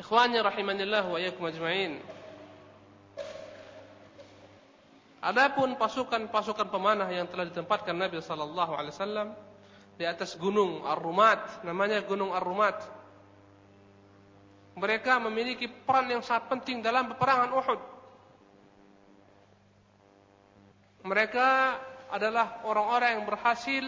[0.00, 2.00] Ikhwanya rahimanillah wa yakum ajma'in.
[5.18, 9.28] Adapun pasukan-pasukan pemanah yang telah ditempatkan Nabi sallallahu alaihi wasallam
[9.98, 12.86] di atas gunung Ar-Rumat, namanya Gunung Ar-Rumat.
[14.78, 17.97] Mereka memiliki peran yang sangat penting dalam peperangan Uhud.
[21.08, 21.48] Mereka
[22.12, 23.84] adalah orang-orang yang berhasil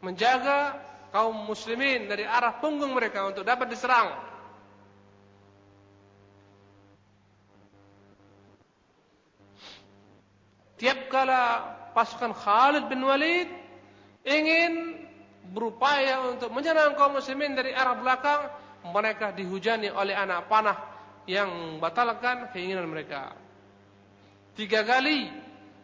[0.00, 0.80] menjaga
[1.12, 4.16] kaum muslimin dari arah punggung mereka untuk dapat diserang.
[10.80, 11.42] Tiap kala
[11.92, 13.48] pasukan Khalid bin Walid
[14.24, 15.00] ingin
[15.52, 18.42] berupaya untuk menyerang kaum muslimin dari arah belakang,
[18.90, 20.76] mereka dihujani oleh anak panah
[21.28, 23.43] yang membatalkan keinginan mereka.
[24.54, 25.30] Tiga kali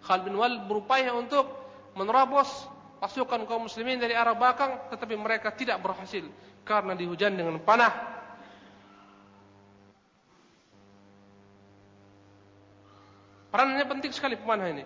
[0.07, 1.51] Khalid bin Walid berupaya untuk
[1.99, 2.49] menerobos
[3.03, 6.23] pasukan kaum muslimin dari arah belakang, tetapi mereka tidak berhasil
[6.63, 7.93] karena dihujani dengan panah.
[13.51, 14.85] Perannya penting sekali pemanah ini.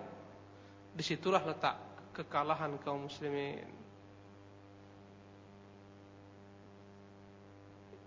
[0.96, 1.76] Di situlah letak
[2.16, 3.68] kekalahan kaum muslimin.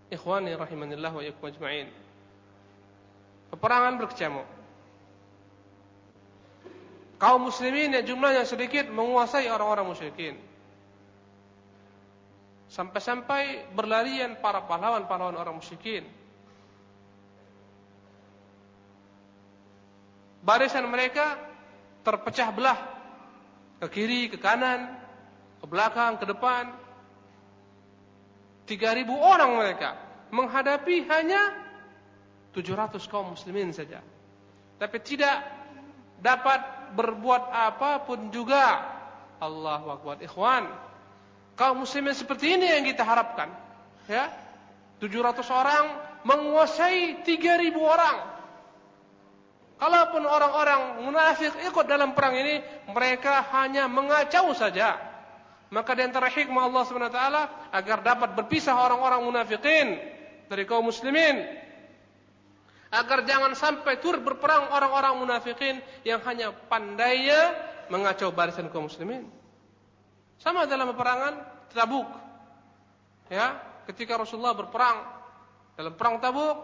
[0.09, 1.91] Ikhwani rahimanillah wa ajma'in.
[3.53, 4.56] Peperangan berkecamuk.
[7.17, 10.37] Kaum muslimin yang jumlahnya sedikit menguasai orang-orang musyrikin.
[12.69, 16.05] Sampai-sampai berlarian para pahlawan-pahlawan orang musyrikin.
[20.45, 21.41] Barisan mereka
[22.05, 22.79] terpecah belah
[23.81, 24.93] ke kiri, ke kanan,
[25.57, 26.69] ke belakang, ke depan.
[28.69, 29.95] 3000 orang mereka
[30.29, 31.55] menghadapi hanya
[32.53, 34.05] 700 kaum muslimin saja.
[34.77, 35.41] Tapi tidak
[36.21, 38.95] dapat berbuat apa pun juga.
[39.37, 40.15] Allahu Akbar.
[40.21, 40.65] Ikhwan,
[41.57, 43.51] kaum muslimin seperti ini yang kita harapkan.
[44.09, 44.31] Ya.
[44.97, 45.85] 700 orang
[46.25, 48.17] menguasai 3000 orang.
[49.77, 54.97] Kalaupun orang-orang munafik ikut dalam perang ini, mereka hanya mengacau saja.
[55.69, 57.21] Maka di antara hikmah Allah SWT
[57.75, 60.01] agar dapat berpisah orang-orang munafikin
[60.49, 61.66] dari kaum muslimin.
[62.87, 67.51] Agar jangan sampai turut berperang orang-orang munafikin yang hanya pandainya
[67.91, 69.27] mengacau barisan kaum muslimin.
[70.39, 71.33] Sama dalam peperangan
[71.75, 72.07] Tabuk.
[73.27, 73.59] Ya,
[73.91, 75.03] ketika Rasulullah berperang
[75.75, 76.63] dalam perang Tabuk,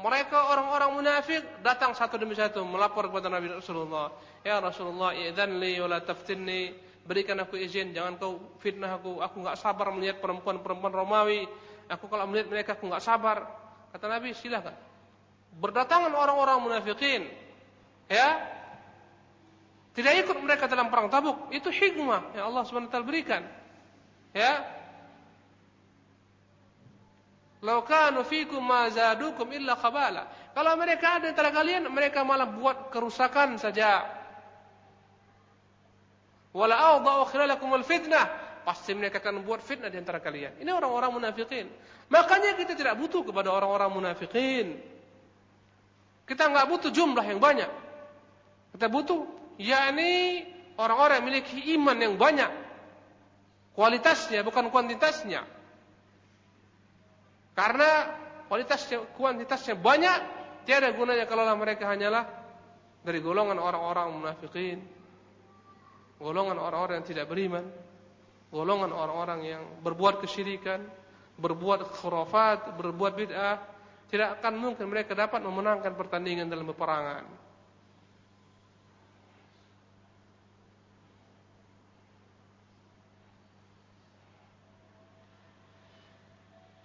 [0.00, 4.10] mereka orang-orang munafik datang satu demi satu melapor kepada Nabi Rasulullah.
[4.42, 6.90] Ya Rasulullah, idzan li wa la taftinni.
[7.00, 9.22] Berikan aku izin, jangan kau fitnah aku.
[9.22, 11.46] Aku enggak sabar melihat perempuan-perempuan Romawi.
[11.90, 13.44] Aku kalau melihat mereka aku enggak sabar.
[13.94, 14.89] Kata Nabi, silakan.
[15.58, 17.26] Berdatangan orang-orang munafikin.
[18.06, 18.38] Ya.
[19.90, 21.50] Tidak ikut mereka dalam perang Tabuk.
[21.50, 23.42] Itu hikmah yang Allah SWT berikan.
[24.30, 24.62] Ya.
[27.60, 28.64] Lau kanu fikum
[29.52, 30.30] illa khabala.
[30.56, 34.08] Kalau mereka ada antara kalian, mereka malah buat kerusakan saja.
[36.50, 38.26] Wala awda'u khilalakum al fitnah.
[38.64, 40.56] Pasti mereka akan buat fitnah di antara kalian.
[40.60, 41.68] Ini orang-orang munafikin.
[42.10, 44.80] Makanya kita tidak butuh kepada orang-orang munafikin.
[46.30, 47.66] Kita enggak butuh jumlah yang banyak.
[48.78, 49.26] Kita butuh
[49.58, 50.46] yakni
[50.78, 52.46] orang-orang yang memiliki iman yang banyak.
[53.74, 55.42] Kualitasnya bukan kuantitasnya.
[57.58, 58.14] Karena
[58.46, 60.18] kualitasnya, kuantitasnya banyak,
[60.70, 62.30] tiada gunanya kalau mereka hanyalah
[63.02, 64.86] dari golongan orang-orang munafikin,
[66.22, 67.66] golongan orang-orang yang tidak beriman,
[68.54, 70.86] golongan orang-orang yang berbuat kesyirikan,
[71.42, 73.69] berbuat khurafat, berbuat bid'ah,
[74.10, 77.22] tidak akan mungkin mereka dapat memenangkan pertandingan dalam peperangan.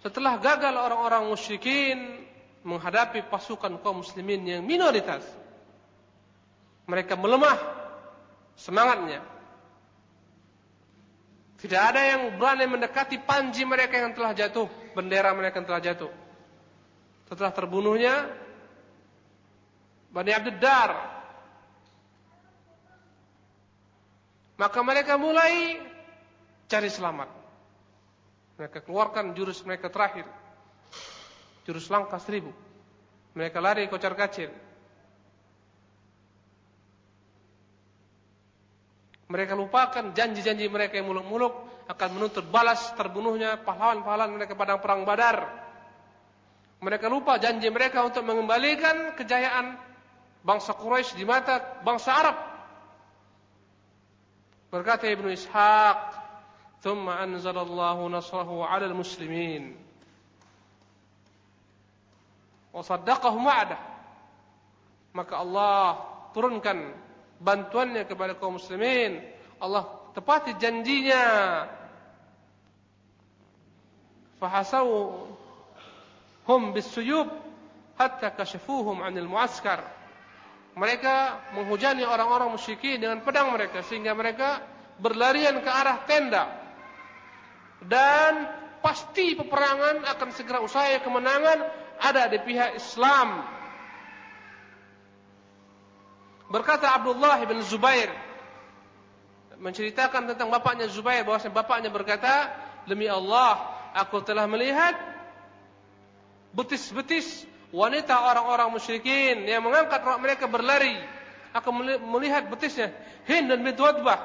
[0.06, 1.98] Setelah gagal orang-orang musyrikin
[2.62, 5.26] menghadapi pasukan kaum muslimin yang minoritas,
[6.86, 7.58] mereka melemah
[8.54, 9.18] semangatnya.
[11.58, 16.25] Tidak ada yang berani mendekati panji mereka yang telah jatuh, bendera mereka yang telah jatuh.
[17.26, 18.14] Setelah terbunuhnya
[20.14, 20.90] Bani Abdul Dar,
[24.56, 25.82] maka mereka mulai
[26.70, 27.28] cari selamat.
[28.56, 30.24] Mereka keluarkan jurus mereka terakhir.
[31.68, 32.54] Jurus langkah seribu.
[33.36, 34.48] Mereka lari kocar kacir.
[39.26, 41.52] Mereka lupakan janji-janji mereka yang muluk-muluk
[41.90, 45.65] akan menuntut balas terbunuhnya pahlawan-pahlawan mereka pada perang Badar.
[46.86, 49.74] Mereka lupa janji mereka untuk mengembalikan kejayaan
[50.46, 52.36] bangsa Quraisy di mata bangsa Arab.
[54.70, 55.98] Berkata Ibnu Ishaq,
[56.78, 59.74] "Tsumma anzalallahu nasrahu 'alal muslimin."
[62.70, 63.80] Wa ma'adah.
[65.10, 65.82] Maka Allah
[66.30, 66.94] turunkan
[67.42, 69.26] bantuannya kepada kaum muslimin.
[69.58, 71.24] Allah tepati janjinya.
[74.38, 75.34] Fahasawu
[76.46, 77.28] hum bisuyub
[77.98, 79.82] hatta kashafuhum anil muaskar
[80.76, 84.60] mereka menghujani orang-orang musyrikin dengan pedang mereka sehingga mereka
[85.00, 86.44] berlarian ke arah tenda
[87.84, 88.48] dan
[88.80, 91.58] pasti peperangan akan segera usai kemenangan
[92.00, 93.42] ada di pihak Islam.
[96.46, 98.12] Berkata Abdullah bin Zubair
[99.56, 102.52] menceritakan tentang bapaknya Zubair bahwa bapaknya berkata,
[102.84, 104.94] "Demi Allah, aku telah melihat
[106.56, 110.96] betis-betis wanita orang-orang musyrikin yang mengangkat roh mereka berlari.
[111.52, 111.72] Aku
[112.12, 112.92] melihat betisnya
[113.28, 114.20] Hind dan Midwadbah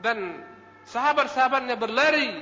[0.00, 0.44] dan
[0.88, 2.40] sahabat-sahabatnya berlari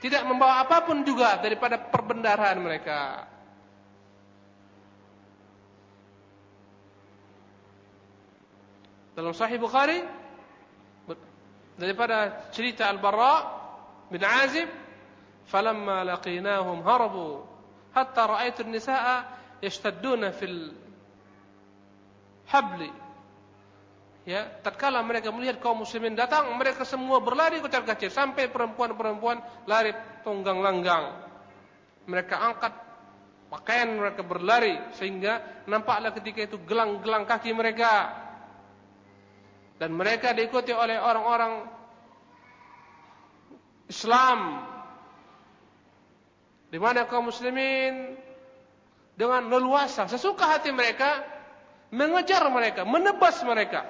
[0.00, 3.28] tidak membawa apa pun juga daripada perbendaharaan mereka.
[9.16, 10.00] Dalam Sahih Bukhari
[11.80, 13.48] daripada cerita Al-Barra
[14.12, 14.68] bin Azib,
[15.48, 17.40] "Falamma laqinahum harabu
[17.96, 19.16] hatta ra'aytu an-nisaa
[19.64, 20.76] yashtadduna fil
[22.52, 22.92] habli.
[24.28, 29.96] Ya, tatkala mereka melihat kaum muslimin datang, mereka semua berlari kocar kacir sampai perempuan-perempuan lari
[30.20, 31.24] tunggang langgang.
[32.04, 32.90] Mereka angkat
[33.50, 38.14] Pakaian mereka berlari sehingga nampaklah ketika itu gelang-gelang kaki mereka.
[39.80, 41.64] Dan mereka diikuti oleh orang-orang
[43.88, 44.60] Islam
[46.68, 48.14] di mana kaum muslimin
[49.16, 51.24] dengan leluasa sesuka hati mereka
[51.90, 53.88] mengejar mereka, menebas mereka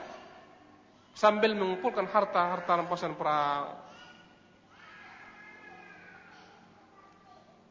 [1.13, 3.75] sambil mengumpulkan harta-harta rampasan perang.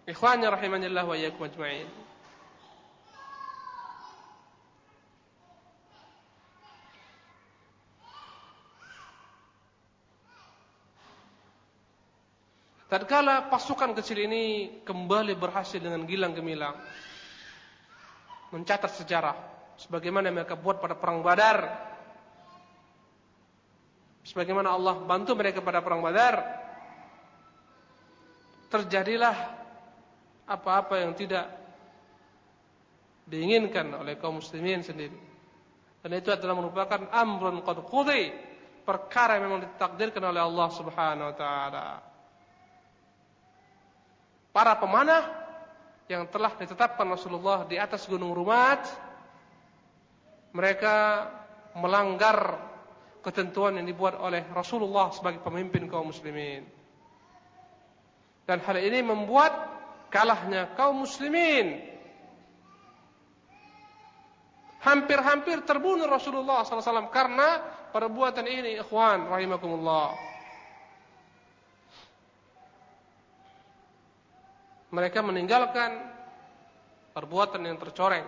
[0.05, 2.08] Ikhwanya rahimanillah wa iyyakum ajma'in.
[12.89, 14.43] Tatkala pasukan kecil ini
[14.81, 16.73] kembali berhasil dengan gilang gemilang
[18.49, 19.37] mencatat sejarah
[19.77, 21.69] sebagaimana mereka buat pada perang Badar
[24.25, 26.41] sebagaimana Allah bantu mereka pada perang Badar
[28.73, 29.37] terjadilah
[30.49, 31.45] apa-apa yang tidak
[33.29, 35.29] diinginkan oleh kaum muslimin sendiri.
[36.01, 38.33] Dan itu adalah merupakan amrun qad qudi,
[38.81, 42.08] perkara yang memang ditakdirkan oleh Allah Subhanahu wa taala.
[44.49, 45.29] Para pemanah
[46.09, 48.81] yang telah ditetapkan Rasulullah di atas gunung Rumat
[50.57, 51.29] mereka
[51.77, 52.57] melanggar
[53.21, 56.65] ketentuan yang dibuat oleh Rasulullah sebagai pemimpin kaum muslimin.
[58.49, 59.53] Dan hal ini membuat
[60.09, 61.85] kalahnya kaum muslimin.
[64.79, 70.28] Hampir-hampir terbunuh Rasulullah SAW karena perbuatan ini, ikhwan, rahimakumullah.
[74.89, 76.01] Mereka meninggalkan
[77.13, 78.25] perbuatan yang tercoreng.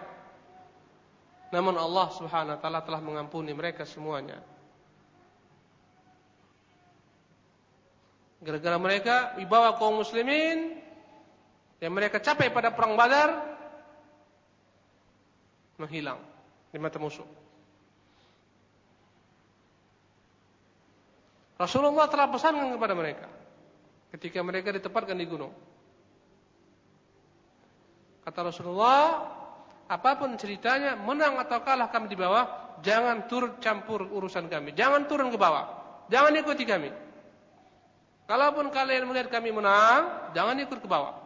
[1.51, 4.39] Namun Allah Subhanahu wa taala telah mengampuni mereka semuanya.
[8.41, 10.81] Gara-gara mereka dibawa kaum muslimin
[11.77, 13.29] yang mereka capai pada perang Badar
[15.77, 16.17] menghilang
[16.73, 17.25] di mata musuh.
[21.61, 23.29] Rasulullah telah pesankan kepada mereka
[24.17, 25.53] ketika mereka ditempatkan di gunung.
[28.21, 29.25] Kata Rasulullah,
[29.89, 34.77] apa pun ceritanya, menang atau kalah kami di bawah, jangan turut campur urusan kami.
[34.77, 35.65] Jangan turun ke bawah.
[36.07, 36.93] Jangan ikuti kami.
[38.29, 41.17] Kalaupun kalian melihat kami menang, jangan ikut ke bawah.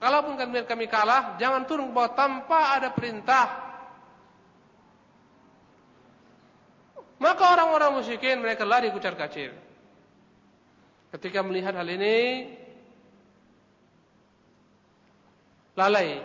[0.00, 3.68] Kalaupun kami, kami kalah, jangan turun ke bawah tanpa ada perintah.
[7.20, 9.52] Maka orang-orang musyrikin mereka lari kucar kacir.
[11.12, 12.48] Ketika melihat hal ini,
[15.78, 16.22] lalai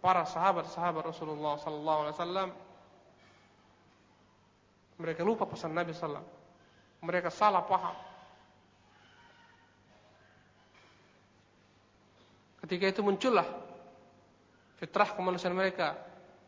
[0.00, 2.48] para sahabat-sahabat Rasulullah sallallahu alaihi wasallam
[4.98, 6.28] mereka lupa pesan Nabi sallallahu
[7.04, 8.14] mereka salah paham
[12.64, 13.44] Ketika itu muncullah
[14.80, 16.00] fitrah kemanusiaan mereka,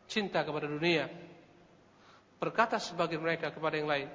[0.09, 1.05] cinta kepada dunia.
[2.41, 4.09] Berkata sebagian mereka kepada yang lain,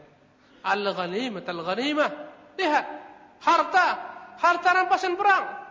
[0.67, 2.11] Al-ghanimah, al-ghanimah.
[2.59, 2.87] Lihat,
[3.39, 3.87] harta,
[4.35, 5.62] harta rampasan perang.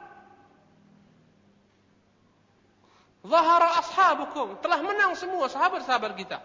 [3.22, 6.42] Zahara ashabukum, telah menang semua sahabat-sahabat kita.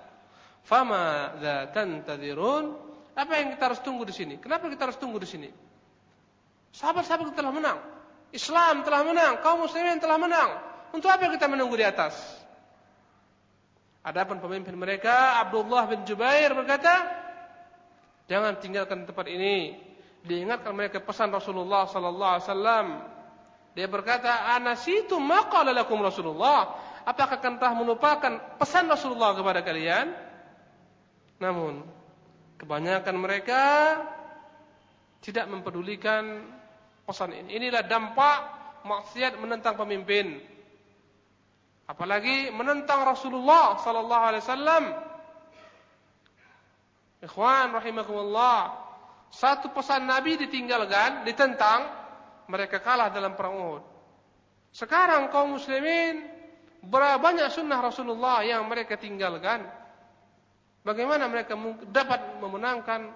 [0.61, 2.77] Fama dza tantadirun?
[3.17, 4.37] Apa yang kita harus tunggu di sini?
[4.37, 5.49] Kenapa kita harus tunggu di sini?
[6.77, 7.81] Sahabat-sahabat telah menang.
[8.29, 10.51] Islam telah menang, kaum muslimin telah menang.
[10.93, 12.13] Untuk apa kita menunggu di atas?
[14.05, 16.93] Adapun pemimpin mereka Abdullah bin Jubair berkata,
[18.29, 19.83] "Jangan tinggalkan tempat ini."
[20.27, 22.87] Diingatkan mereka pesan Rasulullah sallallahu alaihi wasallam.
[23.77, 30.11] Dia berkata, "Anasitu ma qala lakum Rasulullah?" Apakah kalian telah melupakan pesan Rasulullah kepada kalian?
[31.39, 31.85] Namun,
[32.59, 33.63] kebanyakan mereka
[35.21, 36.51] tidak mempedulikan
[37.07, 37.63] pesan ini.
[37.63, 38.39] Inilah dampak
[38.83, 40.41] maksiat menentang pemimpin.
[41.87, 44.85] Apalagi menentang Rasulullah sallallahu alaihi wasallam.
[47.23, 48.83] Ikhwan rahimakumullah.
[49.31, 52.06] Satu pesan Nabi ditinggalkan, ditentang,
[52.47, 53.85] mereka kalah dalam perang Uhud.
[54.71, 56.27] Sekarang kaum muslimin
[56.85, 59.67] berapa banyak sunnah Rasulullah yang mereka tinggalkan.
[60.87, 61.59] Bagaimana mereka
[61.91, 63.11] dapat memenangkan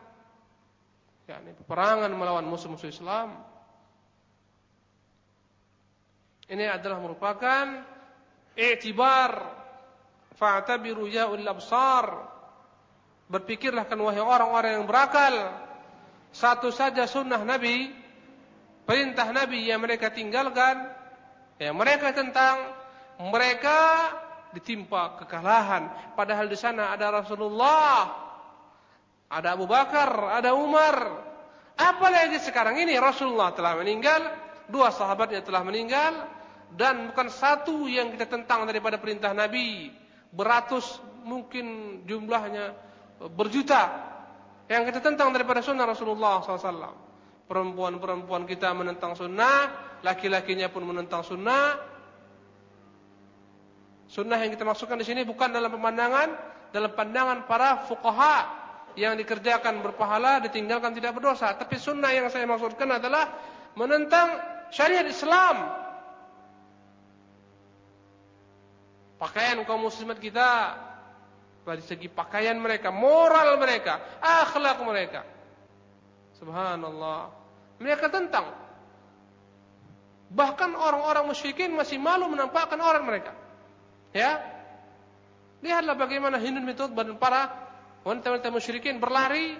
[1.31, 3.39] yakni peperangan melawan musuh-musuh Islam?
[6.51, 7.67] Ini adalah merupakan
[8.59, 9.31] i'tibar
[10.35, 12.27] fa'tabiru ya ulil absar.
[13.31, 15.55] Berpikirlah kan wahai orang-orang yang berakal.
[16.35, 18.00] Satu saja sunnah Nabi,
[18.85, 20.89] perintah Nabi yang mereka tinggalkan,
[21.61, 22.57] yang mereka tentang
[23.21, 23.79] mereka
[24.57, 26.15] ditimpa kekalahan.
[26.17, 28.09] Padahal di sana ada Rasulullah,
[29.31, 31.29] ada Abu Bakar, ada Umar.
[31.77, 34.21] Apalagi sekarang ini Rasulullah telah meninggal,
[34.69, 36.13] dua sahabatnya telah meninggal,
[36.77, 39.91] dan bukan satu yang kita tentang daripada perintah Nabi.
[40.31, 42.71] Beratus mungkin jumlahnya
[43.35, 43.83] berjuta
[44.71, 47.10] yang kita tentang daripada sunnah Rasulullah SAW.
[47.51, 49.75] Perempuan-perempuan kita menentang sunnah,
[50.07, 51.83] laki-lakinya pun menentang sunnah.
[54.07, 56.31] Sunnah yang kita maksudkan di sini bukan dalam pemandangan,
[56.71, 58.37] dalam pandangan para fuqaha
[58.95, 61.51] yang dikerjakan berpahala, ditinggalkan tidak berdosa.
[61.59, 63.35] Tapi sunnah yang saya maksudkan adalah
[63.75, 64.39] menentang
[64.71, 65.75] syariat Islam.
[69.19, 70.79] Pakaian kaum muslimat kita
[71.67, 75.27] dari segi pakaian mereka, moral mereka, akhlak mereka.
[76.39, 77.40] Subhanallah.
[77.81, 78.53] Mereka tentang.
[80.31, 83.33] Bahkan orang-orang musyrikin masih malu menampakkan orang mereka.
[84.13, 84.39] Ya.
[85.65, 87.51] Lihatlah bagaimana Hindun Mitut dan para
[88.05, 89.59] wanita-wanita musyrikin berlari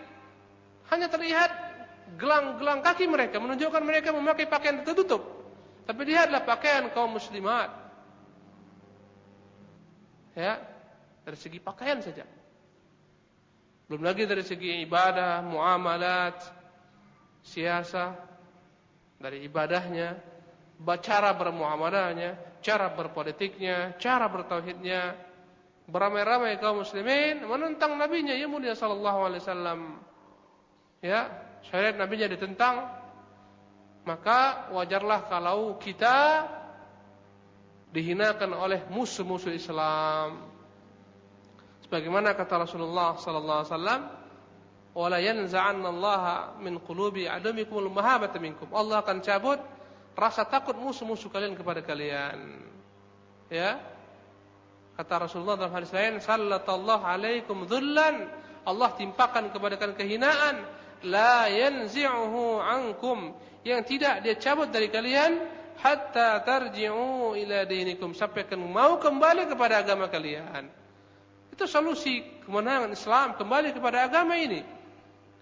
[0.89, 1.51] hanya terlihat
[2.17, 5.23] gelang-gelang kaki mereka menunjukkan mereka memakai pakaian tertutup.
[5.89, 7.73] Tapi lihatlah pakaian kaum muslimat.
[10.39, 10.63] Ya,
[11.27, 12.23] dari segi pakaian saja.
[13.91, 16.60] Belum lagi dari segi ibadah, muamalat,
[17.45, 18.17] siasa,
[19.21, 20.17] dari ibadahnya,
[21.05, 25.13] cara bermuamalahnya, cara berpolitiknya, cara bertauhidnya,
[25.85, 29.81] beramai-ramai kaum muslimin menentang nabinya ya mulia sallallahu alaihi wasallam.
[31.05, 31.29] Ya,
[31.69, 32.89] syariat nabinya ditentang,
[34.09, 36.49] maka wajarlah kalau kita
[37.93, 40.49] dihinakan oleh musuh-musuh Islam.
[41.85, 44.03] Sebagaimana kata Rasulullah sallallahu alaihi wasallam,
[44.91, 46.23] "Wala yanza'anna Allah
[46.59, 49.61] min qulubi adumikum al-mahabata minkum." Allah akan cabut
[50.19, 52.61] rasa takut musuh-musuh kalian kepada kalian.
[53.49, 53.79] Ya.
[54.99, 58.29] Kata Rasulullah dalam hadis lain, "Sallallahu alaikum dhullan."
[58.61, 60.57] Allah timpakan kepada kalian kehinaan,
[61.09, 63.33] la yanzi'uhu ankum,
[63.65, 65.41] yang tidak dia cabut dari kalian
[65.81, 70.69] hatta tarji'u ila dinikum sampai kamu mau kembali kepada agama kalian.
[71.53, 74.61] Itu solusi kemenangan Islam kembali kepada agama ini.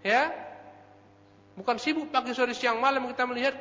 [0.02, 0.30] Ya.
[1.58, 3.58] Bukan sibuk pagi sore siang malam kita melihat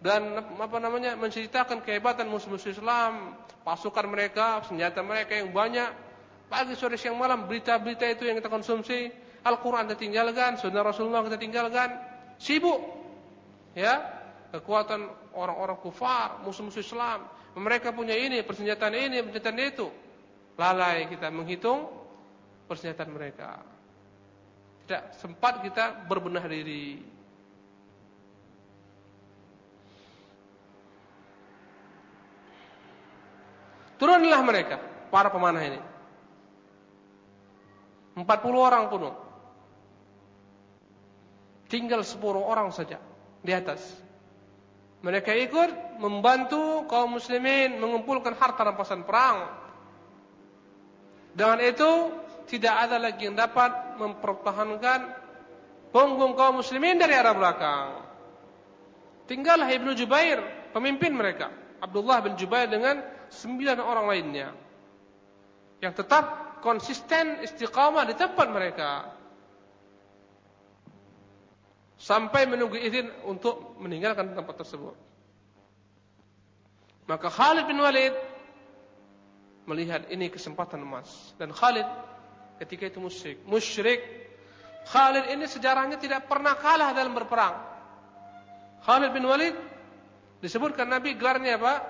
[0.00, 5.88] dan apa namanya menceritakan kehebatan musuh-musuh Islam, pasukan mereka, senjata mereka yang banyak.
[6.52, 9.08] Pagi sore siang malam berita-berita itu yang kita konsumsi,
[9.40, 11.96] Al-Qur'an kita tinggalkan, sunnah Rasulullah kita tinggalkan.
[12.36, 12.80] Sibuk.
[13.72, 14.02] Ya,
[14.50, 17.24] kekuatan orang-orang kufar, musuh-musuh Islam.
[17.54, 19.86] Mereka punya ini, persenjataan ini, persenjataan itu.
[20.58, 21.88] Lalai kita menghitung
[22.66, 23.79] persenjataan mereka.
[24.90, 26.98] Tidak sempat kita berbenah diri.
[34.02, 34.82] Turunlah mereka,
[35.14, 35.78] para pemanah ini.
[38.18, 38.26] 40
[38.58, 39.14] orang penuh.
[41.70, 42.98] Tinggal 10 orang saja
[43.46, 43.94] di atas.
[45.06, 49.54] Mereka ikut membantu kaum muslimin mengumpulkan harta rampasan perang.
[51.30, 52.10] Dengan itu
[52.50, 55.00] tidak ada lagi yang dapat mempertahankan
[55.92, 57.88] punggung kaum muslimin dari arah belakang.
[59.28, 60.40] Tinggallah Ibnu Jubair,
[60.72, 61.52] pemimpin mereka.
[61.84, 64.48] Abdullah bin Jubair dengan sembilan orang lainnya.
[65.84, 66.24] Yang tetap
[66.64, 69.20] konsisten istiqamah di tempat mereka.
[72.00, 74.96] sampai menunggu izin untuk meninggalkan tempat tersebut.
[77.04, 78.16] Maka Khalid bin Walid
[79.68, 81.84] melihat ini kesempatan emas dan Khalid
[82.60, 83.40] ketika itu musyrik.
[83.48, 84.00] Musyrik
[84.84, 87.56] Khalid ini sejarahnya tidak pernah kalah dalam berperang.
[88.84, 89.56] Khalid bin Walid
[90.44, 91.84] disebutkan Nabi gelarnya apa?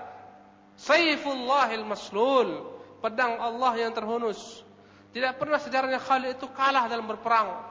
[0.79, 2.49] Sayfullahil Maslul,
[3.03, 4.63] pedang Allah yang terhunus.
[5.11, 7.67] Tidak pernah sejarahnya Khalid itu kalah dalam berperang.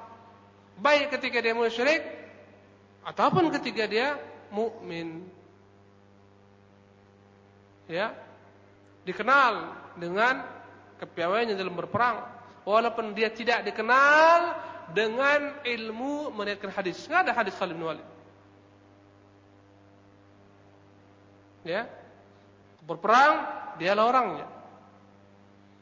[0.81, 2.01] Baik ketika dia musyrik
[3.05, 4.17] ataupun ketika dia
[4.53, 5.25] mukmin.
[7.89, 8.13] Ya.
[9.05, 10.45] Dikenal dengan
[11.01, 14.57] kepiawaiannya dalam berperang walaupun dia tidak dikenal
[14.91, 17.07] dengan ilmu meriwayatkan hadis.
[17.07, 18.09] Enggak ada hadis Khalid bin Walid.
[21.63, 21.87] Ya.
[22.85, 23.47] Berperang
[23.79, 24.47] dialah orangnya.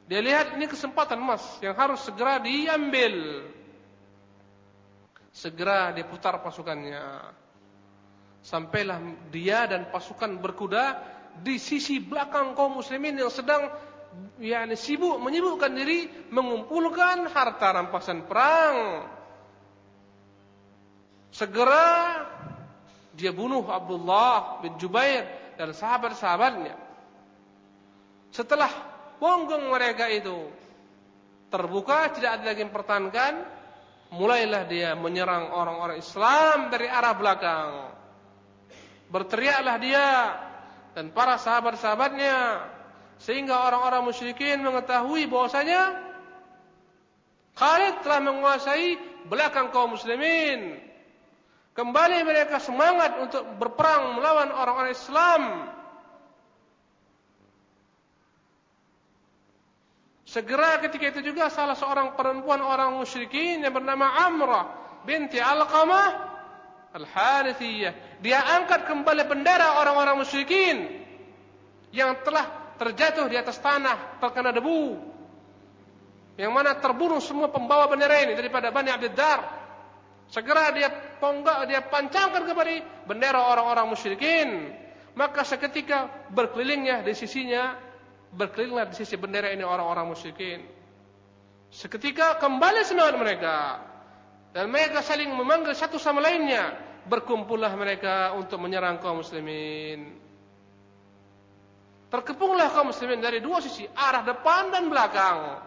[0.08, 3.44] Dia lihat ini kesempatan emas yang harus segera diambil
[5.38, 7.30] segera diputar pasukannya.
[8.42, 8.98] Sampailah
[9.30, 10.98] dia dan pasukan berkuda
[11.38, 13.70] di sisi belakang kaum muslimin yang sedang
[14.38, 19.06] yakni sibuk menyibukkan diri mengumpulkan harta rampasan perang.
[21.28, 22.24] Segera
[23.12, 26.76] dia bunuh Abdullah bin Jubair dan sahabat-sahabatnya.
[28.32, 28.70] Setelah
[29.18, 30.48] punggung mereka itu
[31.50, 33.34] terbuka tidak ada lagi yang pertahankan
[34.12, 37.70] mulailah dia menyerang orang-orang Islam dari arah belakang.
[39.08, 40.08] Berteriaklah dia,
[40.92, 42.36] dan para sahabat-sahabatnya
[43.18, 46.08] sehingga orang-orang musyrikin mengetahui bahwasanya
[47.58, 48.88] Khalid telah menguasai
[49.26, 50.78] belakang kaum muslimin.
[51.74, 55.42] Kembali mereka semangat untuk berperang melawan orang-orang Islam.
[60.28, 64.66] Segera ketika itu juga salah seorang perempuan orang musyrikin yang bernama Amrah
[65.02, 66.08] binti Al-Qamah
[66.94, 68.22] Al-Harithiyah.
[68.22, 70.76] Dia angkat kembali bendera orang-orang musyrikin
[71.90, 74.96] yang telah terjatuh di atas tanah terkena debu
[76.38, 79.58] yang mana terbunuh semua pembawa bendera ini daripada Bani Abdiddar.
[80.30, 80.86] Segera dia
[81.18, 84.70] ponggak, dia pancangkan kembali bendera orang-orang musyrikin.
[85.18, 87.74] Maka seketika berkelilingnya di sisinya,
[88.30, 90.62] berkelilinglah di sisi bendera ini orang-orang musyrikin.
[91.74, 93.56] Seketika kembali semangat mereka.
[94.54, 96.70] Dan mereka saling memanggil satu sama lainnya.
[97.10, 100.27] Berkumpullah mereka untuk menyerang kaum muslimin.
[102.08, 105.60] Terkepunglah kaum muslimin dari dua sisi, arah depan dan belakang.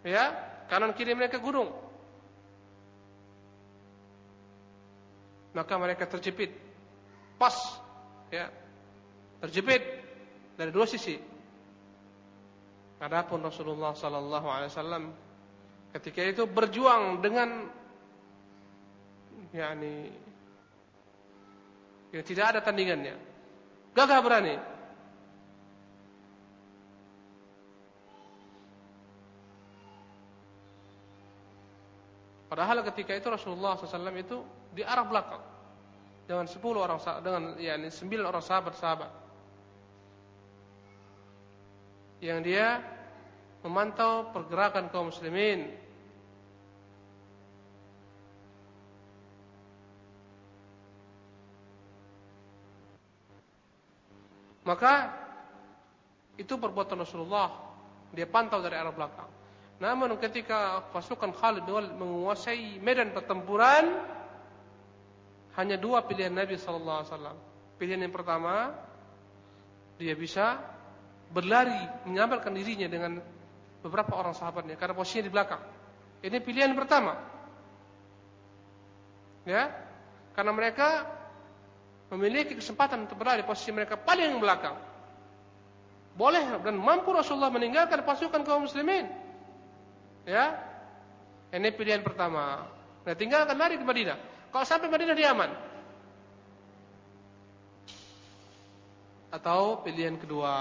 [0.00, 0.32] Ya,
[0.72, 1.68] kanan kiri mereka gunung.
[5.52, 6.56] Maka mereka terjepit.
[7.36, 7.52] Pas,
[8.32, 8.48] ya.
[9.44, 9.82] Terjepit
[10.56, 11.20] dari dua sisi.
[13.00, 15.04] Adapun Rasulullah sallallahu alaihi wasallam
[15.96, 17.64] ketika itu berjuang dengan
[19.56, 20.12] yakni
[22.12, 23.16] yang tidak ada tandingannya.
[23.96, 24.79] Gagah berani.
[32.50, 34.42] Padahal ketika itu Rasulullah SAW itu
[34.74, 35.38] di arah belakang.
[36.26, 39.10] Dengan 10 orang dengan yakni 9 orang sahabat-sahabat.
[42.18, 42.82] Yang dia
[43.62, 45.78] memantau pergerakan kaum muslimin.
[54.66, 55.14] Maka
[56.34, 57.54] itu perbuatan Rasulullah.
[58.10, 59.39] Dia pantau dari arah belakang
[59.80, 61.64] namun ketika pasukan Khalid
[61.96, 63.96] menguasai medan pertempuran,
[65.56, 67.36] hanya dua pilihan Nabi Sallallahu Alaihi Wasallam.
[67.80, 68.76] Pilihan yang pertama,
[69.96, 70.60] dia bisa
[71.32, 73.24] berlari, menyambarkan dirinya dengan
[73.80, 75.62] beberapa orang sahabatnya karena posisinya di belakang.
[76.20, 77.16] Ini pilihan pertama.
[79.48, 79.72] Ya,
[80.36, 81.08] karena mereka
[82.12, 84.76] memiliki kesempatan untuk berlari posisi mereka paling belakang.
[86.20, 89.08] Boleh dan mampu Rasulullah meninggalkan pasukan kaum muslimin
[90.28, 90.58] Ya.
[91.50, 92.68] Ini pilihan pertama.
[93.02, 94.18] Nah, tinggalkan lari ke Madinah.
[94.50, 95.50] Kalau sampai Madinah dia aman.
[99.30, 100.54] Atau pilihan kedua.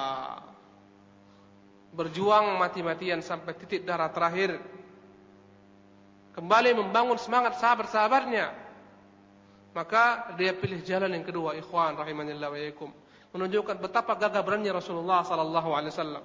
[1.90, 4.62] Berjuang mati-matian sampai titik darah terakhir.
[6.38, 8.54] Kembali membangun semangat sahabat-sahabatnya.
[9.74, 12.90] Maka dia pilih jalan yang kedua, ikhwan rahimanillah wa.
[13.30, 16.24] Menunjukkan betapa gagah berani Rasulullah sallallahu alaihi wasallam.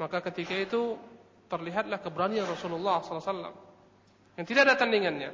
[0.00, 0.96] Maka ketika itu
[1.52, 3.52] terlihatlah keberanian Rasulullah SAW
[4.40, 5.28] yang tidak ada tandingannya.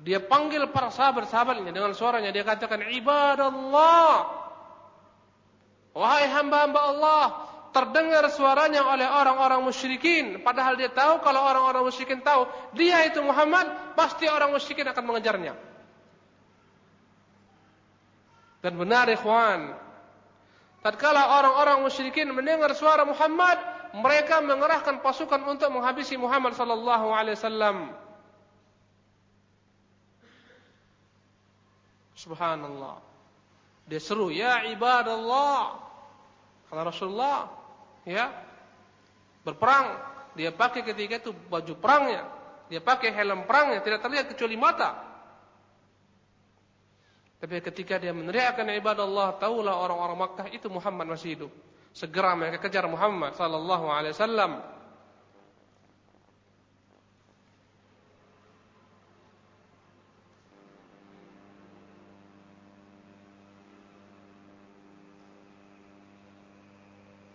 [0.00, 2.32] Dia panggil para sahabat-sahabatnya dengan suaranya.
[2.32, 4.12] Dia katakan, Ibadallah.
[5.92, 7.24] Wahai hamba-hamba Allah.
[7.76, 10.40] Terdengar suaranya oleh orang-orang musyrikin.
[10.40, 12.48] Padahal dia tahu kalau orang-orang musyrikin tahu.
[12.72, 13.94] Dia itu Muhammad.
[13.98, 15.54] Pasti orang musyrikin akan mengejarnya.
[18.64, 19.83] Dan benar ikhwan.
[20.84, 23.56] Tatkala orang-orang musyrikin mendengar suara Muhammad,
[23.96, 27.88] mereka mengerahkan pasukan untuk menghabisi Muhammad sallallahu alaihi wasallam.
[32.20, 33.00] Subhanallah.
[33.88, 35.80] Dia seru, "Ya ibadallah."
[36.68, 37.48] Kata Rasulullah,
[38.04, 38.28] ya.
[39.40, 39.96] Berperang,
[40.36, 42.28] dia pakai ketika itu baju perangnya,
[42.68, 45.13] dia pakai helm perangnya, tidak terlihat kecuali mata.
[47.44, 51.52] Tapi ketika dia meneriakkan ibadah Allah, tahulah orang-orang Makkah itu Muhammad masih hidup.
[51.92, 54.64] Segera mereka kejar Muhammad sallallahu alaihi wasallam.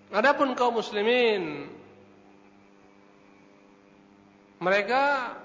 [0.09, 1.69] Adapun kaum muslimin
[4.57, 5.37] mereka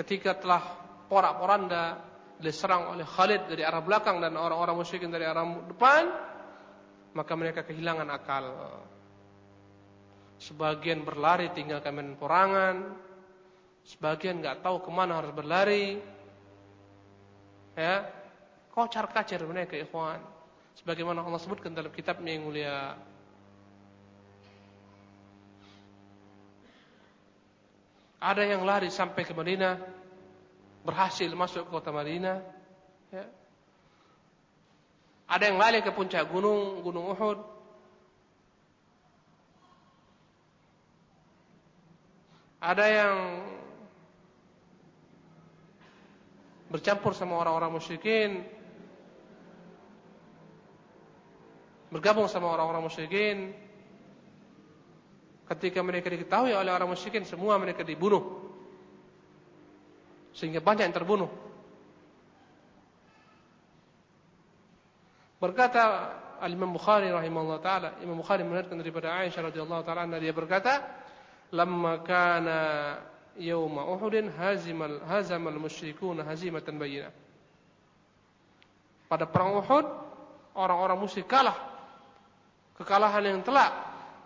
[0.00, 0.64] ketika telah
[1.12, 2.05] porak-poranda
[2.36, 6.04] diserang oleh Khalid dari arah belakang dan orang-orang musyrikin dari arah depan,
[7.16, 8.44] maka mereka kehilangan akal.
[10.36, 12.92] Sebagian berlari tinggalkan medan perangan,
[13.88, 15.96] sebagian nggak tahu ke mana harus berlari.
[17.76, 18.08] Ya,
[18.72, 20.20] kocar kacir mereka ikhwan.
[20.76, 23.00] Sebagaimana Allah sebutkan dalam kitabnya yang mulia.
[28.20, 29.80] Ada yang lari sampai ke Madinah,
[30.86, 32.38] berhasil masuk ke kota Madinah.
[33.10, 33.26] Ya.
[35.26, 37.42] Ada yang lari ke puncak gunung, gunung Uhud.
[42.62, 43.16] Ada yang
[46.70, 48.42] bercampur sama orang-orang musyrikin,
[51.90, 53.54] bergabung sama orang-orang musyrikin.
[55.46, 58.46] Ketika mereka diketahui oleh orang musyrikin, semua mereka dibunuh.
[60.36, 61.32] Sehingga banyak yang terbunuh.
[65.40, 70.84] Berkata Al-Imam Bukhari rahimahullah taala, Imam Bukhari meriwayatkan daripada Aisyah radhiyallahu taala anha dia berkata,
[71.56, 72.60] "Lamma kana
[73.40, 77.12] yauma Uhudin hazimal hazamal musyrikuna hazimatan bayyinah."
[79.08, 79.86] Pada perang Uhud,
[80.52, 81.56] orang-orang musyrik kalah.
[82.76, 83.72] Kekalahan yang telak.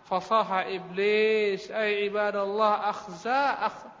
[0.09, 4.00] Fasaha iblis, ay ibadallah akhza akh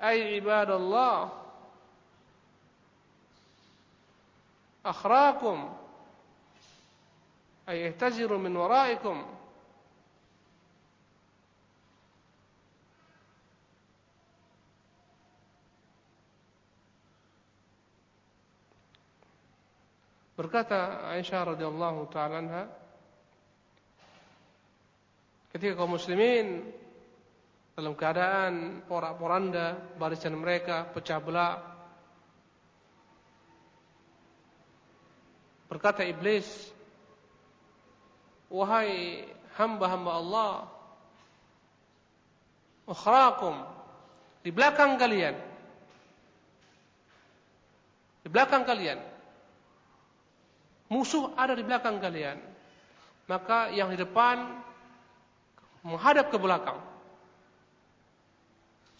[0.00, 1.28] ay ibadallah
[4.80, 5.68] akhrakum
[7.68, 9.20] ay ihtaziru min waraikum
[20.40, 22.64] Berkata Aisyah radhiyallahu taala anha
[25.52, 26.64] ketika kaum muslimin
[27.80, 31.64] dalam keadaan porak-poranda barisan mereka pecah belah
[35.72, 36.44] berkata iblis
[38.52, 39.24] wahai
[39.56, 40.52] hamba-hamba Allah
[42.84, 43.64] ukhrakum
[44.44, 45.40] di belakang kalian
[48.20, 49.00] di belakang kalian
[50.90, 52.34] Musuh ada di belakang kalian.
[53.30, 54.42] Maka yang di depan
[55.86, 56.89] menghadap ke belakang.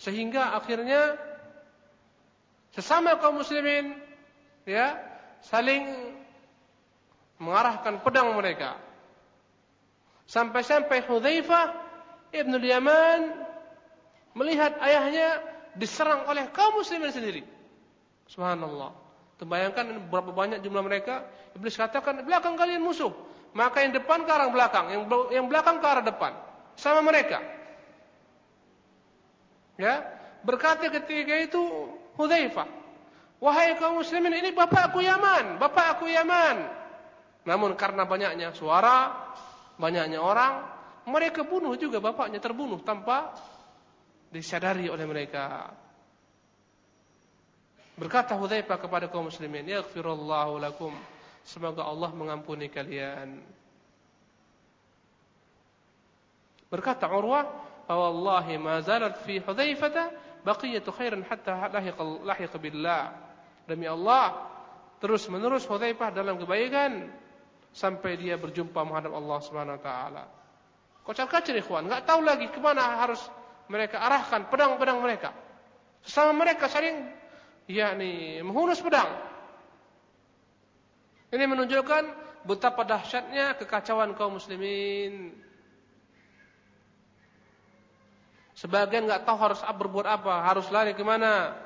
[0.00, 1.20] Sehingga akhirnya
[2.72, 4.00] sesama kaum muslimin
[4.64, 4.96] ya
[5.44, 5.84] saling
[7.36, 8.80] mengarahkan pedang mereka.
[10.24, 11.66] Sampai-sampai Hudzaifah
[12.32, 13.20] Ibn Yaman
[14.32, 15.42] melihat ayahnya
[15.76, 17.42] diserang oleh kaum muslimin sendiri.
[18.30, 18.96] Subhanallah.
[19.36, 21.28] Terbayangkan berapa banyak jumlah mereka.
[21.56, 23.10] Iblis katakan, belakang kalian musuh.
[23.56, 24.86] Maka yang depan ke arah belakang.
[24.94, 25.02] Yang,
[25.34, 26.32] yang belakang ke arah depan.
[26.78, 27.59] Sama mereka.
[29.80, 31.60] Ya, Berkata ketika itu
[32.16, 32.68] Hudzaifah,
[33.40, 36.64] "Wahai kaum muslimin, ini bapakku Yaman, bapakku Yaman."
[37.44, 39.12] Namun karena banyaknya suara,
[39.80, 40.64] banyaknya orang,
[41.08, 43.36] mereka bunuh juga bapaknya terbunuh tanpa
[44.32, 45.72] disadari oleh mereka.
[48.00, 50.92] Berkata Hudzaifah kepada kaum muslimin, "Yaghfirullahu lakum."
[51.44, 53.40] Semoga Allah mengampuni kalian.
[56.68, 60.10] Berkata Urwah, "Wallahi ma zalat fi Hudzaifah
[60.46, 63.12] baqiyatu khairan hatta lahiq lahiq billah."
[63.66, 64.50] Demi Allah,
[64.98, 67.06] terus menerus Hudzaifah dalam kebaikan
[67.70, 70.24] sampai dia berjumpa menghadap Allah Subhanahu wa taala.
[71.06, 73.22] Kocar-kacir ikhwan, enggak tahu lagi ke mana harus
[73.70, 75.30] mereka arahkan pedang-pedang mereka.
[76.02, 77.06] Sesama mereka saling
[77.70, 79.08] yakni menghunus pedang.
[81.30, 82.04] Ini menunjukkan
[82.42, 85.30] betapa dahsyatnya kekacauan kaum muslimin.
[88.60, 91.56] Sebagian nggak tahu harus berbuat apa, harus lari ke mana.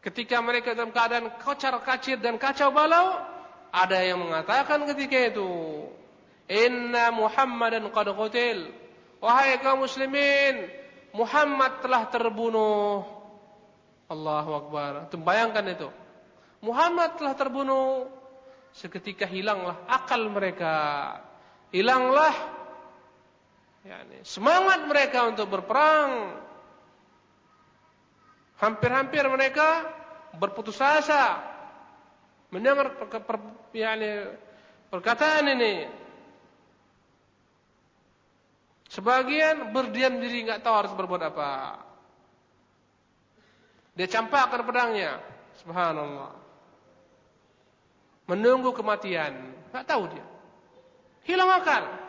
[0.00, 3.20] Ketika mereka dalam keadaan kocar kacir dan kacau balau,
[3.68, 5.84] ada yang mengatakan ketika itu,
[6.48, 8.72] Inna Muhammadan qad qutil.
[9.20, 10.72] Wahai kaum muslimin,
[11.12, 13.04] Muhammad telah terbunuh.
[14.08, 15.12] Allahu Akbar.
[15.12, 15.92] Itu bayangkan itu.
[16.64, 18.08] Muhammad telah terbunuh.
[18.72, 20.72] Seketika hilanglah akal mereka.
[21.68, 22.32] Hilanglah
[23.84, 26.36] yani, semangat mereka untuk berperang.
[28.60, 29.88] Hampir-hampir mereka
[30.36, 31.40] berputus asa
[32.52, 33.36] mendengar per, per,
[33.72, 34.36] yani,
[34.92, 35.74] perkataan ini.
[38.90, 41.50] Sebagian berdiam diri nggak tahu harus berbuat apa.
[43.94, 45.22] Dia campakkan pedangnya.
[45.62, 46.34] Subhanallah.
[48.26, 49.54] Menunggu kematian.
[49.70, 50.26] Tak tahu dia.
[51.28, 51.99] Hilang akal.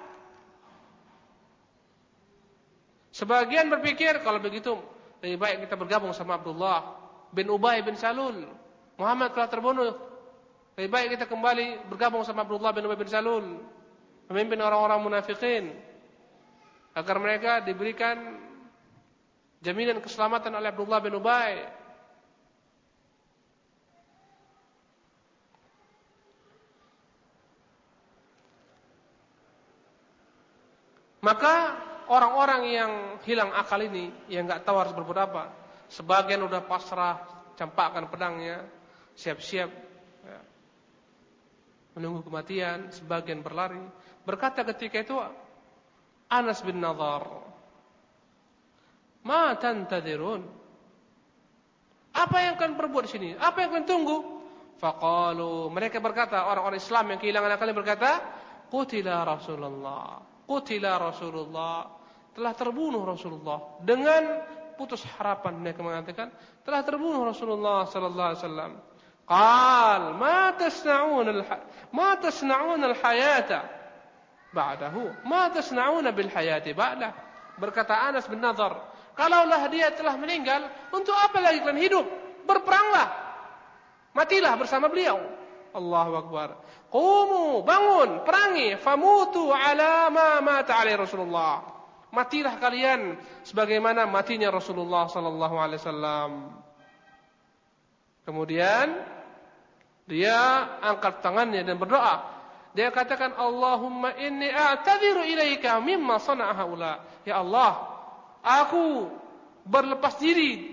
[3.11, 4.79] Sebagian berpikir kalau begitu
[5.19, 6.95] lebih baik kita bergabung sama Abdullah
[7.35, 8.47] bin Ubay bin Salul.
[8.95, 9.93] Muhammad telah terbunuh.
[10.79, 13.59] Lebih baik kita kembali bergabung sama Abdullah bin Ubay bin Salul.
[14.31, 15.75] Memimpin orang-orang munafikin.
[16.95, 18.39] Agar mereka diberikan
[19.59, 21.67] jaminan keselamatan oleh Abdullah bin Ubay.
[31.21, 31.77] Maka
[32.11, 32.91] orang-orang yang
[33.23, 35.43] hilang akal ini, yang nggak tahu harus berbuat apa,
[35.87, 37.23] sebagian udah pasrah,
[37.55, 38.67] campakkan pedangnya,
[39.15, 39.71] siap-siap
[40.27, 40.39] ya,
[41.95, 43.79] menunggu kematian, sebagian berlari.
[44.27, 45.15] Berkata ketika itu
[46.27, 47.47] Anas bin Nadar,
[49.23, 50.59] "Ma tantadirun?"
[52.11, 53.29] Apa yang kalian perbuat di sini?
[53.39, 54.19] Apa yang kalian tunggu?
[54.83, 58.11] Faqalu, mereka berkata, orang-orang Islam yang kehilangan akalnya berkata,
[58.67, 62.00] "Qutila Rasulullah." Qutila Rasulullah.
[62.31, 64.43] Telah terbunuh Rasulullah dengan
[64.79, 65.59] putus harapan.
[65.59, 66.31] Mereka mengatakan
[66.63, 68.71] telah terbunuh Rasulullah sallallahu alaihi wasallam.
[69.27, 71.43] Qal ma tasna'un al
[71.93, 73.59] ma tasna'un al hayata
[74.49, 75.27] ba'dahu?
[75.27, 77.13] Ma tasna'un bil hayati ba'da?
[77.61, 78.73] Berkata Anas bin Nadhr
[79.13, 82.05] kalaulah dia telah meninggal untuk apa lagi kalian hidup?
[82.47, 83.11] Berperanglah.
[84.17, 85.19] Matilah bersama beliau.
[85.71, 86.59] Allahu akbar.
[86.91, 88.75] Qumu bangun perangi.
[88.75, 91.80] Famutu ala ma mata alaihi Rasulullah
[92.11, 93.15] matilah kalian
[93.47, 96.31] sebagaimana matinya Rasulullah sallallahu alaihi wasallam.
[98.27, 98.87] Kemudian
[100.05, 100.37] dia
[100.83, 102.27] angkat tangannya dan berdoa.
[102.71, 107.03] Dia katakan Allahumma inni a'tadiru ilaika mimma sana'a haula.
[107.27, 107.83] Ya Allah,
[108.39, 109.11] aku
[109.67, 110.71] berlepas diri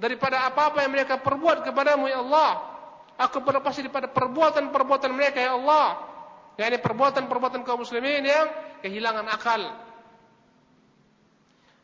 [0.00, 2.72] daripada apa-apa yang mereka perbuat kepadamu ya Allah.
[3.20, 6.12] Aku berlepas diri daripada perbuatan-perbuatan mereka ya Allah.
[6.54, 8.46] yakni perbuatan-perbuatan kaum muslimin yang
[8.78, 9.58] kehilangan akal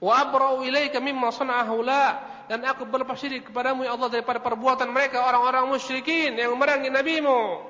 [0.01, 2.05] Wa abra'u ilaika mimma sana'a haula
[2.49, 7.63] dan aku berlepas diri kepadamu ya Allah daripada perbuatan mereka orang-orang musyrikin yang memerangi nabimu.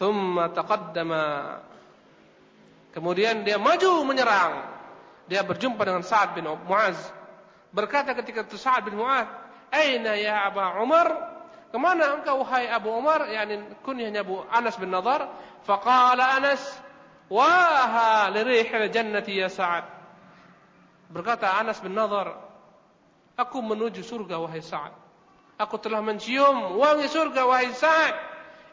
[0.00, 1.24] Thumma taqaddama.
[2.96, 4.72] Kemudian dia maju menyerang.
[5.28, 6.96] Dia berjumpa dengan Sa'ad bin Mu'az.
[7.76, 9.28] Berkata ketika itu Sa'ad bin Mu'az,
[9.68, 11.36] "Aina ya Aba Umar?"
[11.66, 13.26] Ke mana engkau wahai Abu Umar?
[13.26, 15.28] Yani kunyahnya Abu Anas bin Nadar.
[15.66, 16.62] Faqala Anas,
[17.28, 19.95] "Waha li rihil jannati ya Sa'ad."
[21.10, 22.46] Berkata Anas bin Nadar,
[23.36, 24.96] Aku menuju surga wahai Sa'ad.
[25.60, 28.16] Aku telah mencium wangi surga wahai Sa'ad.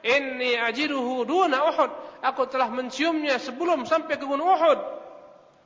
[0.04, 1.92] Inni ajiduhu duna Uhud.
[2.24, 4.80] Aku telah menciumnya sebelum sampai ke gunung Uhud.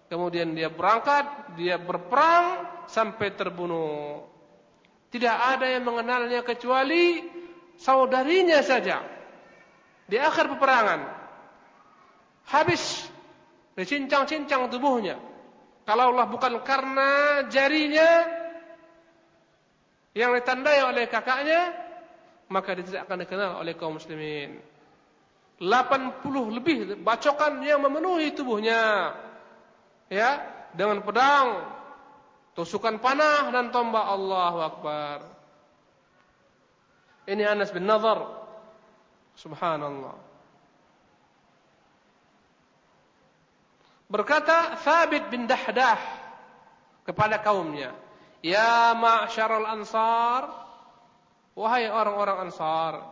[0.10, 4.26] Kemudian dia berangkat, dia berperang sampai terbunuh.
[5.14, 7.22] Tidak ada yang mengenalnya kecuali
[7.78, 9.06] saudarinya saja.
[10.10, 11.02] Di akhir peperangan.
[12.50, 13.12] Habis
[13.76, 15.20] dicincang-cincang tubuhnya.
[15.88, 18.28] Kalaulah bukan karena jarinya
[20.12, 21.72] yang ditandai oleh kakaknya,
[22.52, 24.60] maka dia tidak akan dikenal oleh kaum muslimin.
[25.64, 26.28] 80
[26.60, 29.16] lebih bacokan yang memenuhi tubuhnya.
[30.12, 30.44] Ya,
[30.76, 31.64] dengan pedang,
[32.52, 35.18] tusukan panah dan tombak Allahu Akbar.
[37.32, 38.28] Ini Anas bin Nadhr.
[39.40, 40.27] Subhanallah.
[44.08, 46.00] Berkata Thabit bin Dahdah
[47.04, 47.92] kepada kaumnya,
[48.40, 50.48] "Ya ma'syaral ansar,
[51.52, 53.04] wahai orang-orang Ansar,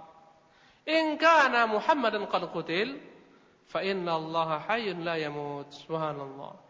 [0.87, 2.95] in kana Muhammadan qad qutil,
[3.67, 6.63] fa inna Allah hayyun la yamut." Subhanallah.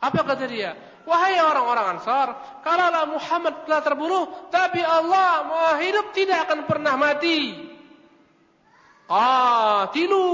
[0.00, 0.72] Apa kata dia?
[1.04, 7.73] Wahai orang-orang Ansar, kalaulah Muhammad telah terbunuh, tapi Allah Maha hidup tidak akan pernah mati.
[9.04, 10.24] Qatilu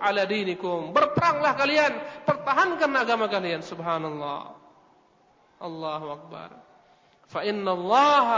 [0.00, 0.96] ala dinikum.
[0.96, 1.92] Berperanglah kalian,
[2.24, 3.60] pertahankan agama kalian.
[3.60, 4.56] Subhanallah.
[5.60, 6.56] Allahu akbar.
[7.28, 8.28] Fa inna Allah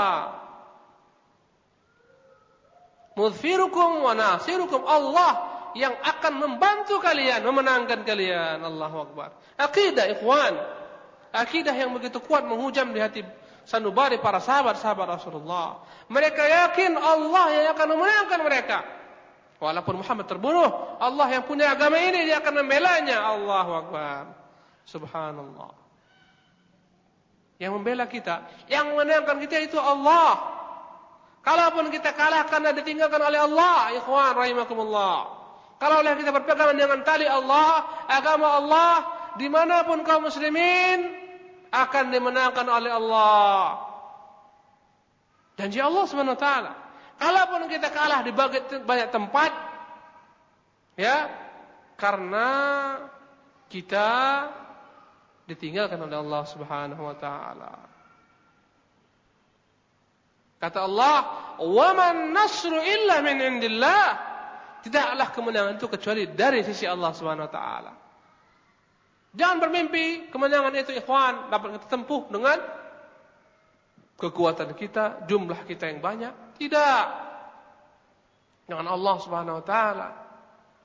[3.14, 4.82] mudfirukum wa nasirukum.
[4.82, 5.32] Allah
[5.78, 8.60] yang akan membantu kalian, memenangkan kalian.
[8.66, 9.30] Allahu akbar.
[9.56, 10.58] Akidah ikhwan.
[11.32, 13.24] Akidah yang begitu kuat menghujam di hati
[13.64, 15.80] sanubari para sahabat-sahabat Rasulullah.
[16.10, 18.78] Mereka yakin Allah yang akan memenangkan mereka.
[19.62, 23.22] Walaupun Muhammad terbunuh, Allah yang punya agama ini dia akan membelanya.
[23.30, 24.34] Allahu Akbar.
[24.82, 25.70] Subhanallah.
[27.62, 30.58] Yang membela kita, yang menangkan kita itu Allah.
[31.46, 35.30] Kalaupun kita kalah karena ditinggalkan oleh Allah, ikhwan rahimakumullah.
[35.78, 39.06] Kalaulah kita berpegang dengan tali Allah, agama Allah,
[39.38, 41.06] di mana pun kaum muslimin
[41.70, 43.78] akan dimenangkan oleh Allah.
[45.54, 46.81] Janji Allah Subhanahu wa taala.
[47.22, 48.34] Kalaupun kita kalah di
[48.82, 49.54] banyak tempat,
[50.98, 51.30] ya,
[51.94, 52.50] karena
[53.70, 54.10] kita
[55.46, 57.74] ditinggalkan oleh Allah Subhanahu wa taala.
[60.58, 61.18] Kata Allah,
[61.62, 64.34] "Wa man nasru illa min indillah."
[64.82, 67.92] Tidaklah kemenangan itu kecuali dari sisi Allah Subhanahu wa taala.
[69.30, 72.58] Jangan bermimpi kemenangan itu ikhwan dapat kita tempuh dengan
[74.18, 76.34] kekuatan kita, jumlah kita yang banyak.
[76.62, 77.04] Tidak.
[78.70, 80.08] Dengan Allah Subhanahu wa taala.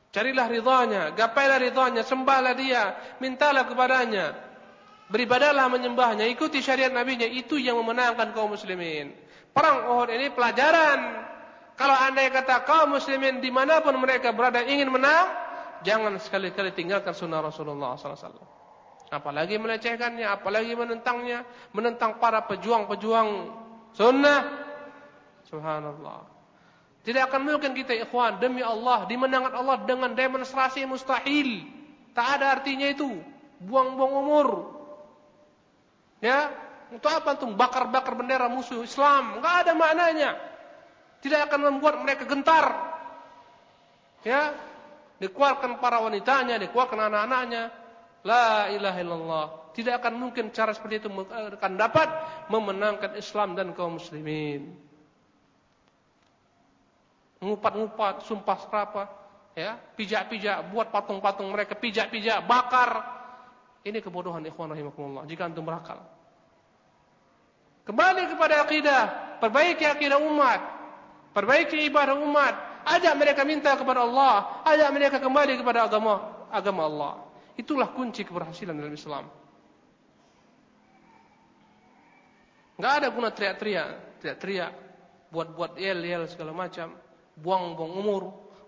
[0.09, 4.33] Carilah ridhanya, gapailah ridhanya, sembahlah dia, mintalah kepadanya.
[5.13, 9.13] Beribadalah menyembahnya, ikuti syariat nabinya, itu yang memenangkan kaum muslimin.
[9.53, 10.99] Perang Uhud ini pelajaran.
[11.77, 15.29] Kalau anda kata kaum muslimin di mana pun mereka berada ingin menang,
[15.85, 18.41] jangan sekali-kali tinggalkan sunnah Rasulullah SAW.
[19.13, 23.29] Apalagi melecehkannya, apalagi menentangnya, menentang para pejuang-pejuang
[23.93, 24.66] sunnah.
[25.47, 26.37] Subhanallah.
[27.07, 31.63] Tidak akan mungkin kita ikhwan demi Allah dimenangkan Allah dengan demonstrasi mustahil.
[32.11, 33.07] Tak ada artinya itu.
[33.63, 34.47] Buang-buang umur.
[36.19, 36.51] Ya,
[36.91, 39.39] untuk apa tuh bakar-bakar bendera musuh Islam?
[39.39, 40.29] Enggak ada maknanya.
[41.23, 42.75] Tidak akan membuat mereka gentar.
[44.27, 44.51] Ya,
[45.23, 47.71] dikeluarkan para wanitanya, dikeluarkan anak-anaknya.
[48.27, 49.45] La ilaha illallah.
[49.71, 52.09] Tidak akan mungkin cara seperti itu akan dapat
[52.51, 54.86] memenangkan Islam dan kaum muslimin
[57.41, 59.03] ngupat-ngupat, sumpah serapa,
[59.53, 63.17] ya, pijak-pijak, buat patung-patung mereka, pijak-pijak, bakar.
[63.85, 66.01] Ini kebodohan ikhwan rahimakumullah jika antum berakal.
[67.87, 69.01] Kembali kepada akidah,
[69.39, 70.59] perbaiki akidah umat,
[71.31, 77.13] perbaiki ibadah umat, ajak mereka minta kepada Allah, ajak mereka kembali kepada agama agama Allah.
[77.55, 79.25] Itulah kunci keberhasilan dalam Islam.
[82.77, 84.71] Enggak ada guna teriak-teriak, teriak-teriak,
[85.31, 87.06] buat-buat yel-yel segala macam
[87.37, 88.21] buang-buang umur,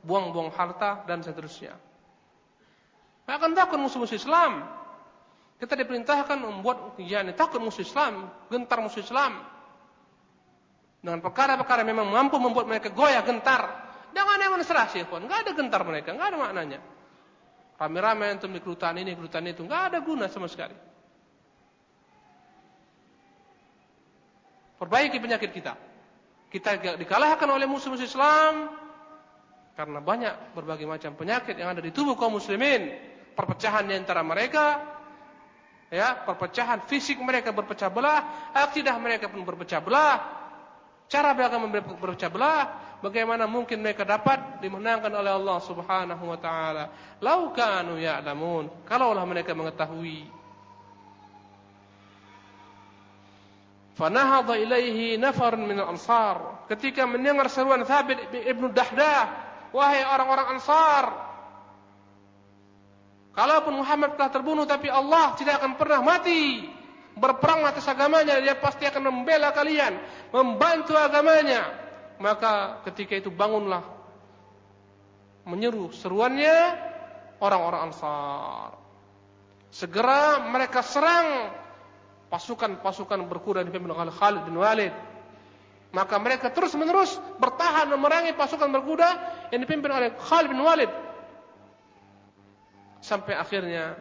[0.05, 1.73] buang-buang harta dan seterusnya.
[3.29, 4.65] Akan takut musuh-musuh Islam.
[5.59, 9.43] Kita diperintahkan membuat yakni takut musuh Islam, gentar musuh Islam.
[10.99, 13.91] Dengan perkara-perkara memang mampu membuat mereka goyah gentar.
[14.09, 16.79] Jangan demonstrasi pun, enggak ada gentar mereka, enggak ada maknanya.
[17.77, 20.75] Rame-rame untuk di kerutan ini, kerutan itu, enggak ada guna sama sekali.
[24.79, 25.88] Perbaiki penyakit kita.
[26.49, 28.73] Kita dikalahkan oleh musuh-musuh Islam
[29.77, 32.91] karena banyak berbagai macam penyakit yang ada di tubuh kaum muslimin,
[33.37, 34.81] perpecahan di antara mereka,
[35.87, 40.15] ya, perpecahan fisik mereka berpecah belah, akidah mereka pun berpecah belah,
[41.07, 41.55] cara mereka
[41.95, 42.61] berpecah belah,
[42.99, 47.15] bagaimana mungkin mereka dapat dimenangkan oleh Allah Subhanahu wa taala?
[47.23, 50.38] Lau kanu ya'lamun, kalaulah mereka mengetahui
[53.99, 56.63] Fanahadha ilaihi nafarun min al-ansar.
[56.71, 59.27] Ketika mendengar seruan Thabit ibnu Dahdah,
[59.75, 61.05] wahai orang-orang Ansar,
[63.35, 66.63] kalaupun Muhammad telah terbunuh tapi Allah tidak akan pernah mati.
[67.19, 69.99] Berperang atas agamanya, dia pasti akan membela kalian,
[70.31, 71.67] membantu agamanya.
[72.23, 73.83] Maka ketika itu bangunlah
[75.43, 76.55] menyeru seruannya
[77.43, 78.79] orang-orang Ansar.
[79.75, 81.51] Segera mereka serang
[82.29, 84.93] pasukan-pasukan berkuda dipimpin oleh Khalid bin Walid.
[85.89, 89.09] Maka mereka terus-menerus bertahan memerangi pasukan berkuda
[89.49, 90.91] yang dipimpin oleh Khalid bin Walid.
[93.01, 93.97] Sampai akhirnya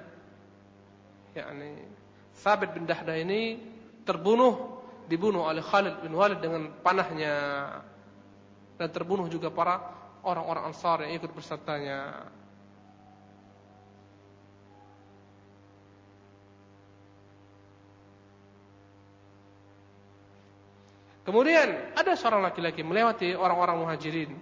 [1.32, 1.88] yakni
[2.38, 3.56] Thabit bin Dahdah ini
[4.04, 7.34] terbunuh dibunuh oleh Khalid bin Walid dengan panahnya
[8.76, 9.80] dan terbunuh juga para
[10.22, 12.28] orang-orang Ansar yang ikut bersertanya.
[21.28, 24.32] Kemudian ada seorang laki-laki melewati orang-orang muhajirin.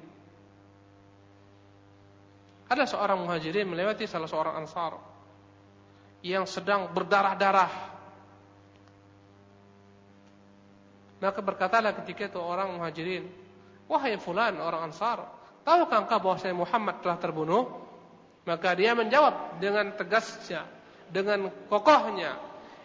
[2.71, 4.95] Ada seorang muhajirin melewati salah seorang ansar
[6.23, 7.99] yang sedang berdarah-darah.
[11.19, 13.35] Maka berkatalah ketika itu orang muhajirin,
[13.91, 15.27] wahai fulan orang ansar,
[15.67, 17.67] tahukah engkau bahwa saya Muhammad telah terbunuh?
[18.47, 20.63] Maka dia menjawab dengan tegasnya,
[21.11, 22.39] dengan kokohnya,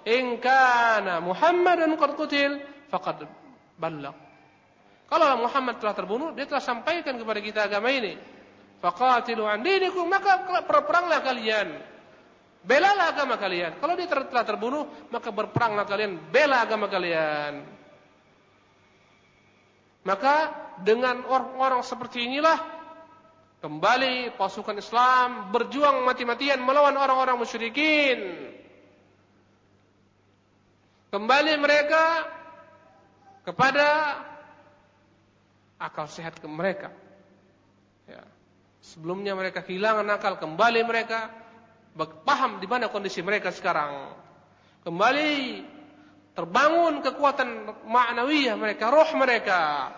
[0.10, 3.41] "In kana Muhammadan qad qutil faqad
[3.78, 4.18] balagh.
[5.12, 8.16] Kalau Muhammad telah terbunuh, dia telah sampaikan kepada kita agama ini.
[8.80, 11.68] Faqatilu dinikum, maka berperanglah kalian.
[12.64, 13.76] Belalah agama kalian.
[13.82, 17.66] Kalau dia telah terbunuh, maka berperanglah kalian, bela agama kalian.
[20.02, 20.36] Maka
[20.82, 22.58] dengan orang-orang seperti inilah
[23.62, 28.50] kembali pasukan Islam berjuang mati-matian melawan orang-orang musyrikin.
[31.14, 32.26] Kembali mereka
[33.42, 34.18] kepada
[35.82, 36.94] akal sehat ke mereka.
[38.06, 38.22] Ya.
[38.82, 41.30] Sebelumnya mereka kehilangan akal, kembali mereka
[42.26, 44.14] paham di mana kondisi mereka sekarang.
[44.82, 45.62] Kembali
[46.34, 49.94] terbangun kekuatan ma'nawiyah mereka, roh mereka.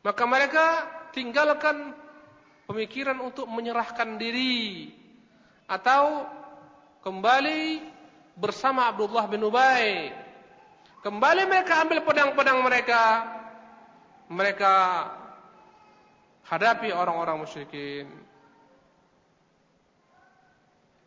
[0.00, 0.64] Maka mereka
[1.12, 1.92] tinggalkan
[2.64, 4.88] pemikiran untuk menyerahkan diri
[5.68, 6.24] atau
[7.04, 7.84] kembali
[8.40, 10.08] bersama Abdullah bin Ubay
[11.00, 13.02] Kembali mereka ambil pedang-pedang mereka.
[14.28, 14.74] Mereka
[16.44, 18.04] hadapi orang-orang musyrikin.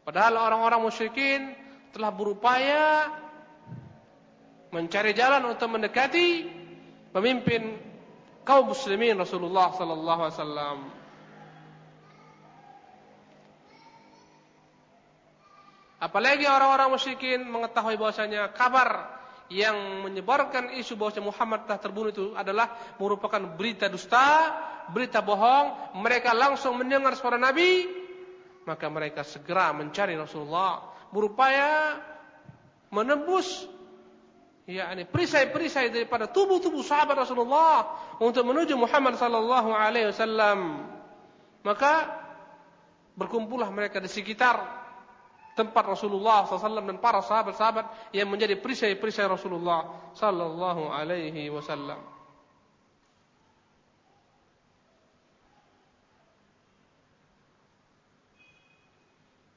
[0.02, 1.54] Padahal orang-orang musyrikin
[1.94, 3.14] telah berupaya
[4.74, 6.50] mencari jalan untuk mendekati
[7.14, 7.78] pemimpin
[8.41, 10.78] kaum muslimin Rasulullah sallallahu alaihi wasallam.
[16.02, 19.23] Apalagi orang-orang musyrikin mengetahui bahwasanya kabar
[19.54, 24.49] yang menyebarkan isu bahwa Muhammad telah terbunuh itu adalah merupakan berita dusta,
[24.89, 25.95] berita bohong.
[26.01, 27.86] Mereka langsung mendengar suara Nabi,
[28.66, 30.82] maka mereka segera mencari Rasulullah,
[31.14, 32.01] berupaya
[32.89, 33.70] menembus
[34.66, 40.89] ya ini perisai-perisai daripada tubuh-tubuh sahabat Rasulullah untuk menuju Muhammad sallallahu alaihi wasallam.
[41.64, 42.10] Maka
[43.14, 44.83] berkumpullah mereka di sekitar
[45.54, 52.14] tempat Rasulullah SAW dan para sahabat-sahabat yang menjadi perisai-perisai Rasulullah Sallallahu Alaihi Wasallam.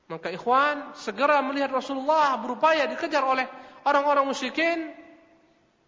[0.07, 3.43] Maka ikhwan segera melihat Rasulullah berupaya dikejar oleh
[3.83, 4.95] orang-orang musyrikin.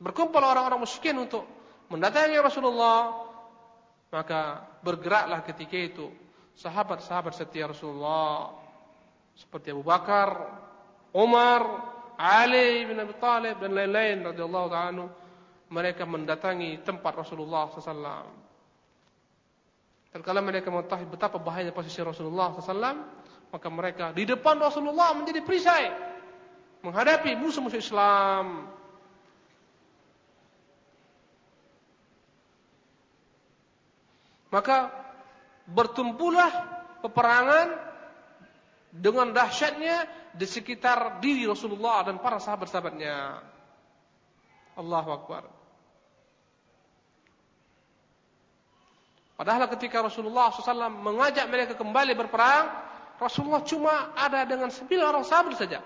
[0.03, 1.47] Berkumpul orang-orang musyrikin untuk
[1.87, 3.15] mendatangi Rasulullah.
[4.11, 6.11] Maka bergeraklah ketika itu
[6.59, 8.51] sahabat-sahabat setia Rasulullah
[9.39, 10.59] seperti Abu Bakar,
[11.15, 11.63] Umar,
[12.19, 15.07] Ali bin Abi Thalib dan lain-lain radhiyallahu taala
[15.71, 18.27] mereka mendatangi tempat Rasulullah SAW.
[20.11, 22.99] Dan kalau mereka mengetahui betapa bahayanya posisi Rasulullah SAW,
[23.55, 25.87] maka mereka di depan Rasulullah menjadi perisai
[26.83, 28.67] menghadapi musuh-musuh Islam.
[34.49, 34.89] Maka
[35.69, 36.49] bertumpulah
[37.05, 37.88] peperangan
[38.89, 43.45] dengan dahsyatnya di sekitar diri Rasulullah dan para sahabat-sahabatnya.
[44.79, 45.45] Allahu Akbar.
[49.39, 52.75] Padahal ketika Rasulullah SAW mengajak mereka kembali berperang,
[53.23, 55.79] Rasulullah cuma ada dengan sembilan orang sahabat saja.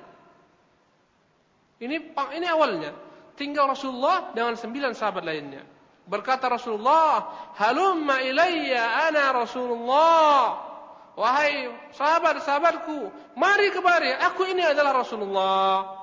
[1.76, 2.96] Ini ini awalnya.
[3.36, 5.64] Tinggal Rasulullah dengan sembilan sahabat lainnya.
[6.08, 10.71] Berkata Rasulullah, Halumma ilayya ana Rasulullah.
[11.12, 16.00] Wahai sahabat-sahabatku, mari kemari, aku ini adalah Rasulullah.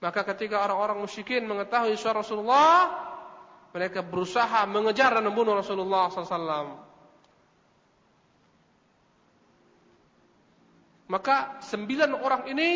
[0.00, 2.88] Maka ketika orang-orang musyrikin mengetahui suara Rasulullah,
[3.74, 6.88] mereka berusaha mengejar dan membunuh Rasulullah SAW.
[11.08, 12.70] Maka sembilan orang ini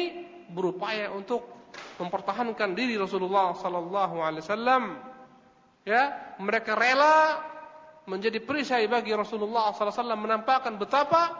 [0.52, 4.84] berupaya untuk mempertahankan diri Rasulullah Sallallahu Alaihi Wasallam.
[5.84, 7.40] Ya, mereka rela
[8.06, 11.38] menjadi perisai bagi Rasulullah SAW menampakkan betapa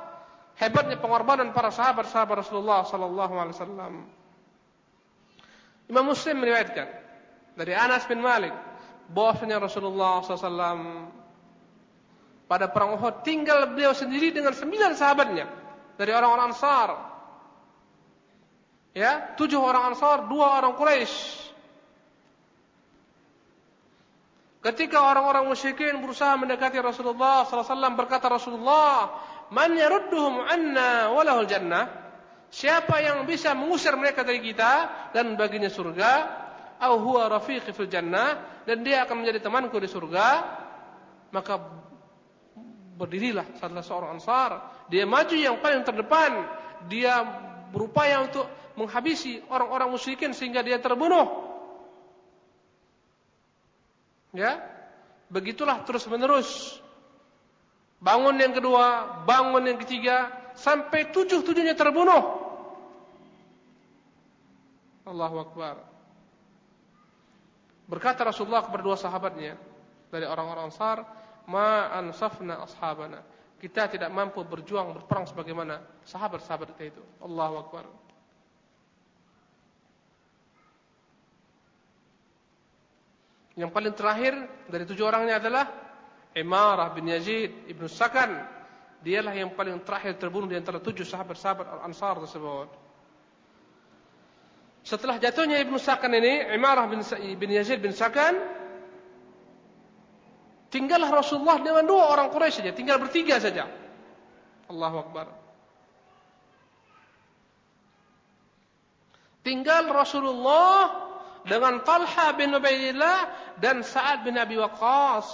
[0.58, 4.06] hebatnya pengorbanan para sahabat-sahabat Rasulullah SAW.
[5.90, 6.88] Imam Muslim meriwayatkan
[7.58, 8.54] dari Anas bin Malik
[9.10, 11.10] bahwasanya Rasulullah SAW
[12.46, 15.46] pada perang Uhud tinggal beliau sendiri dengan sembilan sahabatnya
[15.96, 16.90] dari orang-orang Ansar.
[18.92, 21.41] Ya, tujuh orang Ansar, dua orang Quraisy.
[24.62, 29.10] Ketika orang-orang musyrikin berusaha mendekati Rasulullah SAW berkata Rasulullah,
[29.50, 31.90] "Man yarudduhum anna walahul jannah?"
[32.52, 34.72] Siapa yang bisa mengusir mereka dari kita
[35.10, 36.10] dan baginya surga?
[36.78, 40.26] Au huwa rafiqi fil jannah dan dia akan menjadi temanku di surga?
[41.34, 41.58] Maka
[43.00, 44.50] berdirilah salah seorang ansar.
[44.92, 46.44] Dia maju yang paling terdepan.
[46.86, 47.24] Dia
[47.72, 51.51] berupaya untuk menghabisi orang-orang musyrikin sehingga dia terbunuh.
[54.32, 54.60] Ya.
[55.32, 56.80] Begitulah terus menerus.
[58.02, 60.28] Bangun yang kedua, bangun yang ketiga,
[60.58, 62.42] sampai tujuh-tujuhnya terbunuh.
[65.06, 65.76] Allahu Akbar.
[67.86, 69.58] Berkata Rasulullah kepada dua sahabatnya
[70.08, 71.04] dari orang-orang Ansar,
[71.46, 73.20] "Ma ansafna ashabana."
[73.62, 77.02] Kita tidak mampu berjuang berperang sebagaimana sahabat-sahabat kita itu.
[77.22, 77.86] Allahu Akbar.
[83.52, 84.32] Yang paling terakhir
[84.68, 85.64] dari tujuh orangnya adalah
[86.32, 88.60] Imarah bin Yazid ibnu Sakan.
[89.02, 92.68] Dialah yang paling terakhir terbunuh di antara tujuh sahabat-sahabat Al-Ansar tersebut.
[94.82, 97.02] Setelah jatuhnya ibnu Sakan ini, Imarah bin,
[97.36, 98.38] bin Yazid bin Sakan,
[100.70, 103.68] tinggallah Rasulullah dengan dua orang Quraisy saja, tinggal bertiga saja.
[104.70, 105.26] Allahu Akbar.
[109.42, 111.10] Tinggal Rasulullah
[111.46, 113.18] dengan Talha bin Ubaidillah
[113.58, 115.26] dan Sa'ad bin Abi Waqqas.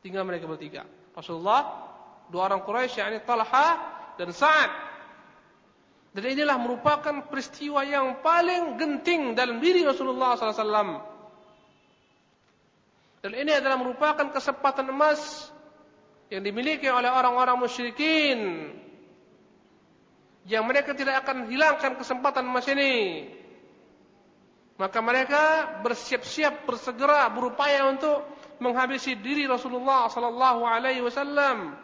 [0.00, 0.88] Tinggal mereka bertiga.
[1.12, 1.88] Rasulullah,
[2.32, 3.68] dua orang Quraisy yakni Talha
[4.16, 4.72] dan Sa'ad.
[6.16, 11.04] Dan inilah merupakan peristiwa yang paling genting dalam diri Rasulullah SAW.
[13.20, 15.52] Dan ini adalah merupakan kesempatan emas
[16.32, 18.70] yang dimiliki oleh orang-orang musyrikin
[20.46, 23.26] yang mereka tidak akan hilangkan kesempatan emas ini
[24.76, 25.42] maka mereka
[25.80, 28.24] bersiap-siap bersegera berupaya untuk
[28.60, 31.76] menghabisi diri Rasulullah sallallahu alaihi wasallam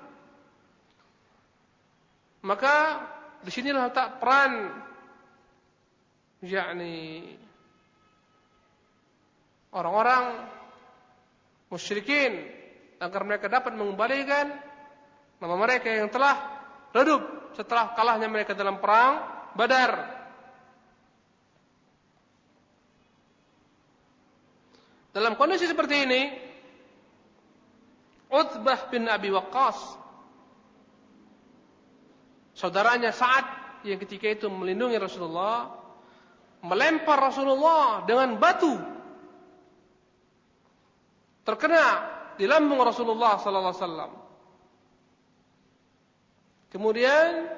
[2.45, 2.77] maka
[3.43, 4.71] di sinilah tak peran
[6.43, 7.33] yakni
[9.73, 10.47] orang-orang
[11.73, 12.45] musyrikin
[13.01, 14.53] agar mereka dapat mengembalikan
[15.43, 16.39] nama mereka yang telah
[16.95, 20.22] redup setelah kalahnya mereka dalam perang Badar.
[25.13, 26.23] Dalam kondisi seperti ini,
[28.33, 30.01] Utbah bin Abi Waqqas
[32.57, 33.45] saudaranya saat
[33.85, 35.69] yang ketika itu melindungi Rasulullah
[36.65, 38.73] melempar Rasulullah dengan batu
[41.43, 42.09] terkena
[42.39, 44.13] di lambung Rasulullah sallallahu alaihi wasallam.
[46.73, 47.53] Kemudian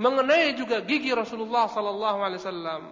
[0.00, 2.82] mengenai juga gigi Rasulullah sallallahu alaihi wasallam.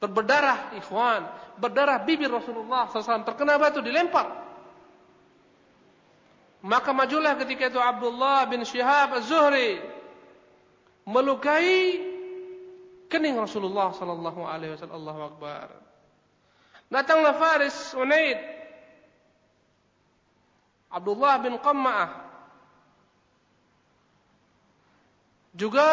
[0.00, 1.28] Berdarah ikhwan,
[1.60, 4.32] berdarah bibir Rasulullah SAW terkena batu dilempar.
[6.64, 9.80] Maka majulah ketika itu Abdullah bin Syihab Az-Zuhri
[11.04, 12.00] melukai
[13.12, 14.96] kening Rasulullah sallallahu alaihi wasallam.
[15.04, 15.68] Allahu akbar.
[16.88, 18.40] Datanglah Faris Unaid
[20.90, 22.10] Abdullah bin Qamma'ah
[25.54, 25.86] juga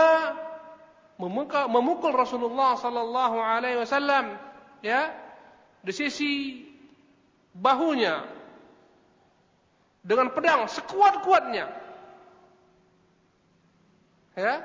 [1.17, 4.37] memukul, memukul Rasulullah sallallahu alaihi wasallam
[4.85, 5.13] ya
[5.81, 6.63] di sisi
[7.57, 8.25] bahunya
[10.05, 11.65] dengan pedang sekuat-kuatnya
[14.37, 14.55] ya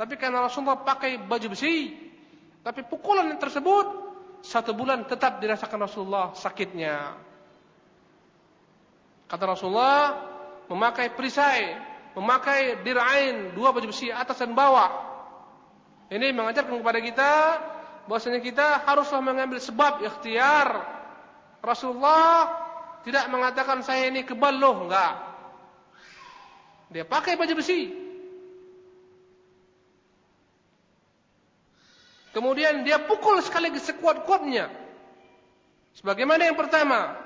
[0.00, 2.08] tapi karena Rasulullah pakai baju besi
[2.64, 4.08] tapi pukulan tersebut
[4.44, 7.16] satu bulan tetap dirasakan Rasulullah sakitnya.
[9.28, 10.00] Kata Rasulullah,
[10.70, 11.76] memakai perisai,
[12.16, 15.07] memakai dirain, dua baju besi atas dan bawah.
[16.08, 17.32] Ini mengajarkan kepada kita
[18.08, 20.96] bahwasanya kita haruslah mengambil sebab ikhtiar.
[21.60, 22.48] Rasulullah
[23.04, 25.14] tidak mengatakan saya ini kebal loh, enggak.
[26.88, 28.08] Dia pakai baju besi,
[32.38, 34.70] Kemudian dia pukul sekaligus sekuat-kuatnya.
[35.98, 37.18] Sebagaimana yang pertama.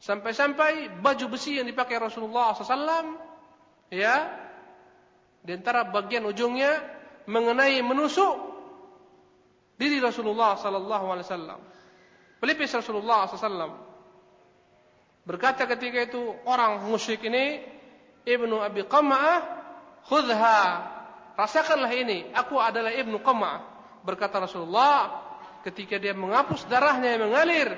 [0.00, 3.18] Sampai-sampai baju besi yang dipakai Rasulullah SAW.
[3.92, 4.45] Ya.
[5.46, 6.82] Di antara bagian ujungnya.
[7.30, 8.54] Mengenai menusuk.
[9.78, 11.58] Diri Rasulullah SAW.
[12.42, 13.74] Pelipis Rasulullah SAW.
[15.26, 17.62] Berkata ketika itu orang musyrik ini.
[18.26, 19.38] Ibnu Abi Qama'ah.
[20.06, 20.94] Khudha
[21.36, 23.58] rasakanlah ini, aku adalah Ibnu Qam'ah.
[24.02, 25.22] Berkata Rasulullah
[25.62, 27.68] ketika dia menghapus darahnya yang mengalir,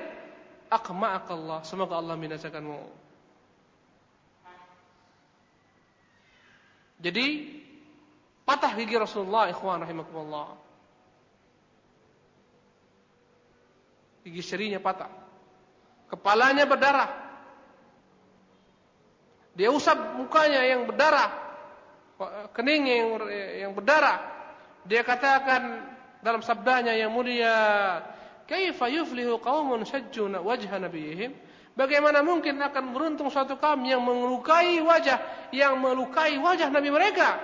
[0.69, 2.79] Aqma'akallah, semoga Allah binasakanmu.
[7.01, 7.27] Jadi
[8.49, 10.57] patah gigi Rasulullah ikhwan rahimakumullah.
[14.25, 15.13] Gigi serinya patah.
[16.09, 17.09] Kepalanya berdarah.
[19.53, 21.49] Dia usap mukanya yang berdarah
[22.51, 23.07] kening yang,
[23.67, 24.19] yang berdarah.
[24.83, 25.85] Dia katakan
[26.19, 27.55] dalam sabdanya yang mulia,
[28.49, 31.31] "Kaifa yuflihu qaumun shajju wajha nabiyihim?"
[31.77, 37.39] Bagaimana mungkin akan beruntung suatu kaum yang melukai wajah yang melukai wajah nabi mereka?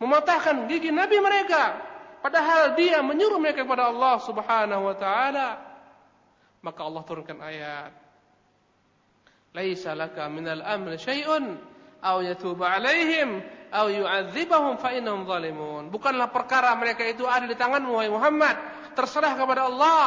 [0.00, 1.76] Mematahkan gigi nabi mereka
[2.24, 5.48] padahal dia menyuruh mereka kepada Allah Subhanahu wa taala.
[6.64, 7.92] Maka Allah turunkan ayat.
[9.52, 11.58] Laisa laka minal amri syai'un
[12.00, 13.44] au yatuba alaihim
[13.76, 15.92] au yu'adzibahum fa innahum zalimun.
[15.92, 18.56] Bukanlah perkara mereka itu ada di tanganmu wahai Muhammad,
[18.96, 20.04] terserah kepada Allah.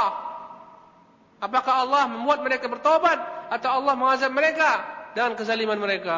[1.44, 3.20] Apakah Allah membuat mereka bertobat
[3.52, 4.70] atau Allah mengazab mereka
[5.12, 6.18] dengan kezaliman mereka?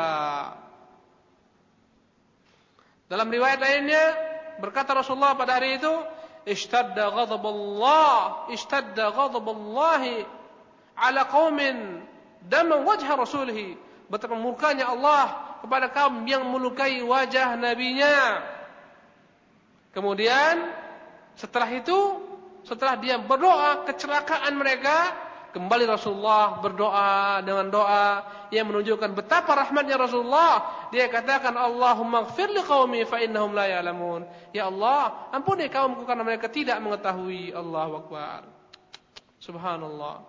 [3.05, 4.03] Dalam riwayat lainnya
[4.57, 5.93] berkata Rasulullah pada hari itu,
[6.49, 10.25] "Ishtadda ghadabullah, ishtadda ghadabullahi
[10.97, 12.01] ala qaumin
[12.45, 18.45] dama wajha rasulih." Betapa murkanya Allah kepada kaum yang melukai wajah nabinya.
[19.97, 20.69] Kemudian
[21.33, 22.21] setelah itu,
[22.61, 25.24] setelah dia berdoa kecelakaan mereka,
[25.55, 30.83] kembali Rasulullah berdoa dengan doa yang menunjukkan betapa rahmatnya Rasulullah.
[30.91, 34.27] Dia katakan, Allahumma gfir li qawmi fa innahum la ya'lamun.
[34.51, 37.55] Ya Allah, ampuni kaumku karena mereka tidak mengetahui.
[37.55, 38.43] Allahu Akbar.
[39.39, 40.27] Subhanallah.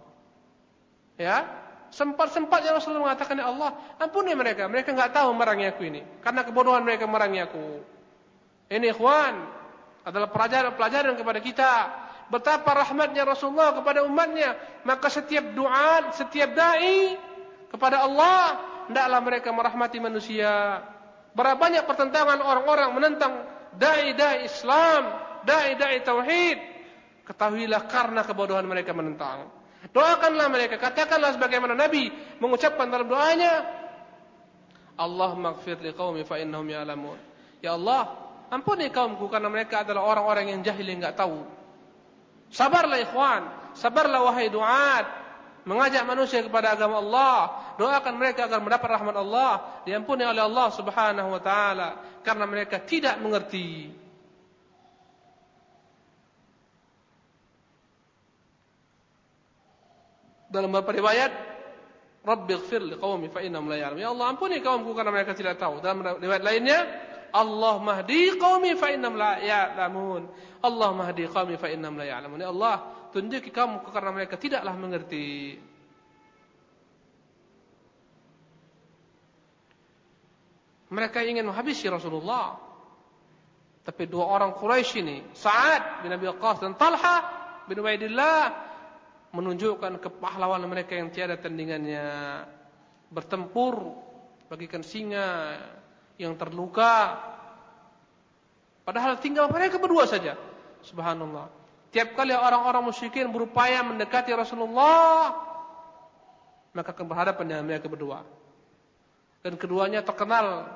[1.19, 4.67] Ya, Sempat-sempatnya Rasulullah mengatakan, Ya Allah, ampuni mereka.
[4.71, 6.03] Mereka enggak tahu merangi aku ini.
[6.23, 7.67] Karena kebodohan mereka merangi aku.
[8.67, 9.35] Ini ikhwan
[10.03, 11.73] adalah pelajaran-pelajaran kepada kita.
[12.31, 17.19] Betapa rahmatnya Rasulullah kepada umatnya, maka setiap doa, setiap dai
[17.71, 20.83] kepada Allah, hendaklah mereka merahmati manusia.
[21.37, 23.33] Berapa banyak pertentangan orang-orang menentang
[23.77, 25.03] dai-dai Islam,
[25.45, 26.59] dai-dai tauhid.
[27.27, 29.51] Ketahuilah karena kebodohan mereka menentang.
[29.91, 32.11] Doakanlah mereka, katakanlah sebagaimana Nabi
[32.43, 33.67] mengucapkan dalam doanya,
[34.97, 37.19] Allah maghfir liqaumi fa innahum ya'lamun.
[37.61, 38.17] Ya Allah,
[38.49, 41.56] ampuni kaumku karena mereka adalah orang-orang yang jahil yang enggak tahu.
[42.51, 43.43] Sabarlah ikhwan,
[43.75, 45.07] sabarlah wahai duat,
[45.67, 47.39] mengajak manusia kepada agama Allah,
[47.75, 51.89] doakan mereka agar mendapat rahmat Allah, diampuni oleh Allah Subhanahu wa taala
[52.23, 53.91] karena mereka tidak mengerti.
[60.47, 61.33] Dalam beberapa riwayat,
[62.27, 64.03] Rabbi ighfir liqaumi fa innahum la ya'lamun.
[64.03, 65.79] Ya Allah, ampuni kaumku karena mereka tidak tahu.
[65.79, 66.79] Dalam riwayat lainnya,
[67.31, 70.27] Allah mahdi qaumi fa innam la ya'lamun.
[70.67, 72.43] Allah mahdi qaumi fa innam la ya'lamun.
[72.43, 75.57] Ya Allah, tunjuki kamu karena mereka tidaklah mengerti.
[80.91, 82.59] Mereka ingin menghabisi Rasulullah.
[83.87, 87.17] Tapi dua orang Quraisy ini, Sa'ad bin Abi Waqqas dan Talha
[87.71, 88.67] bin Ubaidillah
[89.31, 92.07] menunjukkan kepahlawanan mereka yang tiada tandingannya.
[93.07, 93.95] Bertempur
[94.51, 95.55] bagikan singa
[96.19, 97.15] yang terluka.
[98.83, 100.35] Padahal tinggal mereka berdua saja.
[100.87, 101.51] Subhanallah.
[101.91, 105.33] Tiap kali orang-orang musyrikin berupaya mendekati Rasulullah,
[106.77, 108.23] maka berhadapan dengan mereka berdua.
[109.43, 110.71] Dan keduanya terkenal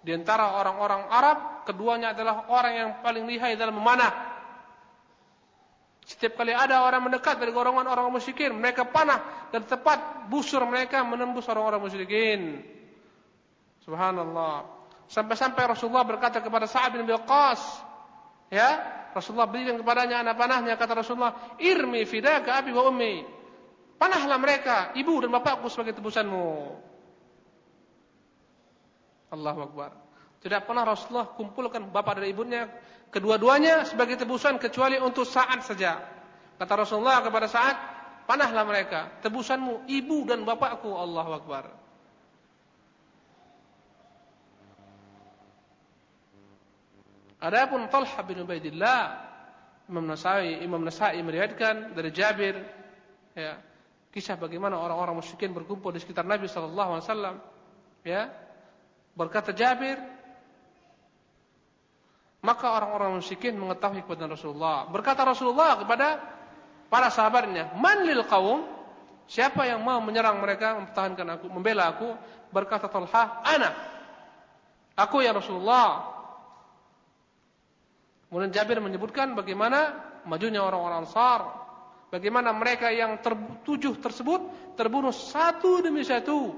[0.00, 1.38] di antara orang-orang Arab,
[1.68, 4.32] keduanya adalah orang yang paling lihai dalam memanah.
[6.08, 11.04] Setiap kali ada orang mendekat dari golongan orang musyrikin, mereka panah dan tepat busur mereka
[11.06, 12.64] menembus orang-orang musyrikin.
[13.86, 14.66] Subhanallah.
[15.06, 17.60] Sampai-sampai Rasulullah berkata kepada Sa'ad bin Waqqas,
[18.50, 23.40] ya, Rasulullah berikan kepadanya anak panahnya kata Rasulullah, "Irmi fidaka abi wa ummi."
[24.00, 26.46] Panahlah mereka, ibu dan bapakku sebagai tebusanmu.
[29.30, 29.90] Allahu Akbar.
[30.40, 32.62] Tidak pernah Rasulullah kumpulkan bapak dan ibunya
[33.12, 36.00] kedua-duanya sebagai tebusan kecuali untuk saat saja.
[36.56, 37.76] Kata Rasulullah kepada saat,
[38.24, 40.96] panahlah mereka, tebusanmu ibu dan bapakku.
[40.96, 41.79] Allahu Akbar.
[47.40, 49.00] Adapun Talha bin Ubaidillah
[49.88, 52.54] Imam Nasai Imam Nasai meriwayatkan dari Jabir
[53.32, 53.56] ya
[54.12, 57.36] kisah bagaimana orang-orang musyrikin berkumpul di sekitar Nabi sallallahu alaihi wasallam
[58.04, 58.28] ya.
[59.16, 59.96] Berkata Jabir
[62.44, 64.88] maka orang-orang musyrikin mengetahui kepada Rasulullah.
[64.92, 66.20] Berkata Rasulullah kepada
[66.92, 68.68] para sahabatnya man lil qaum
[69.24, 72.12] siapa yang mau menyerang mereka mempertahankan aku membela aku?
[72.52, 73.72] Berkata Talha ana.
[74.92, 76.19] Aku ya Rasulullah
[78.30, 79.90] Kemudian Jabir menyebutkan bagaimana
[80.22, 81.40] majunya orang-orang Ansar,
[82.14, 84.38] bagaimana mereka yang tertujuh tersebut
[84.78, 86.54] terbunuh satu demi satu.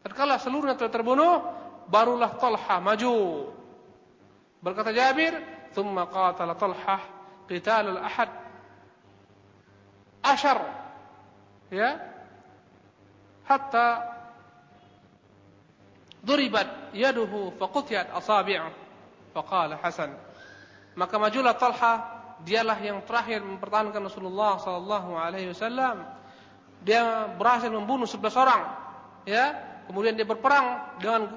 [0.00, 1.34] Tatkala seluruhnya telah terbunuh,
[1.92, 3.52] barulah Talha maju.
[4.64, 5.36] Berkata Jabir,
[5.76, 6.96] "Tsumma qatala Talha
[7.44, 8.30] qital al-ahad."
[10.24, 10.64] Ashar.
[11.68, 12.00] Ya.
[13.44, 14.16] Hatta
[16.24, 18.89] duribat yaduhu faqutiyat asabi'ah.
[19.30, 20.10] Faqala Hasan.
[20.98, 21.94] Maka majulah Talha,
[22.42, 26.02] dialah yang terakhir mempertahankan Rasulullah sallallahu alaihi wasallam.
[26.80, 28.62] Dia berhasil membunuh 11 orang.
[29.28, 29.52] Ya,
[29.86, 31.28] kemudian dia berperang dengan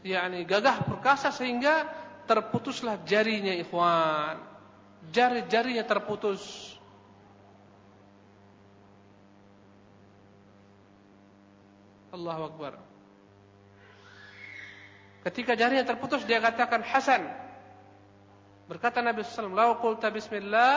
[0.00, 1.88] yakni gagah perkasa sehingga
[2.24, 4.40] terputuslah jarinya ikhwan.
[5.12, 6.72] Jari-jarinya terputus.
[12.14, 12.93] Allahu Akbar.
[15.24, 17.24] Ketika jarinya terputus dia katakan Hasan.
[18.68, 20.72] Berkata Nabi sallallahu alaihi wasallam, "Lau bismillah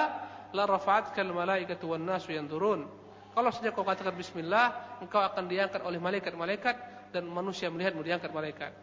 [0.56, 2.88] la rafa'atka al-malaikatu wan nasu yanzurun."
[3.36, 6.76] Kalau saja kau katakan bismillah, engkau akan diangkat oleh malaikat-malaikat
[7.14, 8.74] dan manusia melihatmu diangkat malaikat.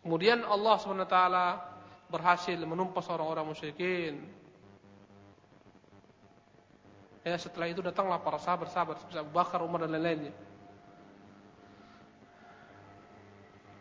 [0.00, 1.16] Kemudian Allah SWT
[2.10, 4.26] berhasil menumpas orang-orang musyrikin.
[7.20, 10.32] Ya, setelah itu datanglah para sahabat-sahabat seperti Abu Bakar, Umar dan lain-lainnya.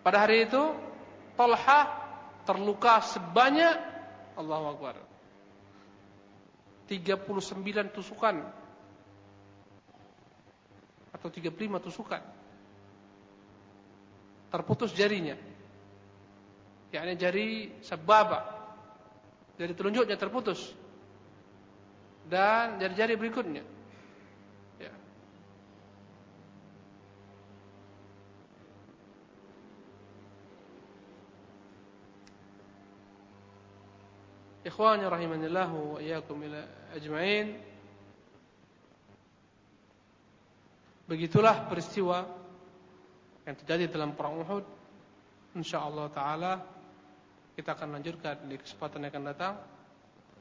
[0.10, 0.74] Pada hari itu
[1.38, 1.86] Talha
[2.42, 3.78] terluka sebanyak
[4.42, 4.98] Allahu Akbar
[6.90, 7.30] 39
[7.94, 8.42] tusukan
[11.14, 11.54] atau 35
[11.86, 12.26] tusukan.
[14.50, 15.38] Terputus jarinya.
[16.90, 17.48] Yakni jari
[17.86, 18.50] sebaba.
[19.62, 20.74] Jari telunjuknya terputus.
[22.26, 23.62] Dan jari-jari berikutnya
[34.70, 36.62] Ikhwani rahimanillah wa iyyakum ila
[36.94, 37.58] ajma'in.
[41.10, 42.22] Begitulah peristiwa
[43.50, 44.66] yang terjadi dalam perang Uhud.
[45.58, 46.54] Insyaallah taala
[47.58, 49.54] kita akan lanjutkan di kesempatan yang akan datang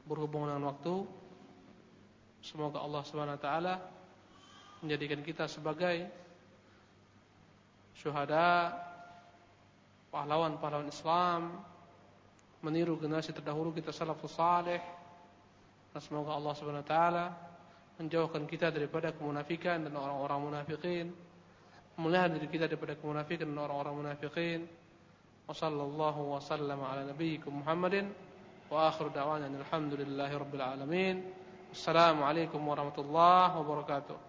[0.05, 1.09] berhubung dengan waktu.
[2.45, 3.75] Semoga Allah Subhanahu wa taala
[4.85, 6.05] menjadikan kita sebagai
[7.97, 8.77] syuhada
[10.13, 11.65] pahlawan-pahlawan Islam
[12.63, 14.81] meniru generasi terdahulu kita salafus saleh.
[15.89, 17.25] Dan semoga Allah Subhanahu wa taala
[17.97, 21.05] menjauhkan kita daripada kemunafikan dan orang-orang munafikin.
[21.99, 24.69] Memelihara diri kita daripada kemunafikan dan orang-orang munafikin.
[25.49, 28.07] Wa sallallahu wa sallama ala nabiyyikum Muhammadin
[28.69, 31.15] wa akhiru da'wana alhamdulillahi rabbil alamin.
[31.73, 34.28] Assalamualaikum warahmatullahi wabarakatuh.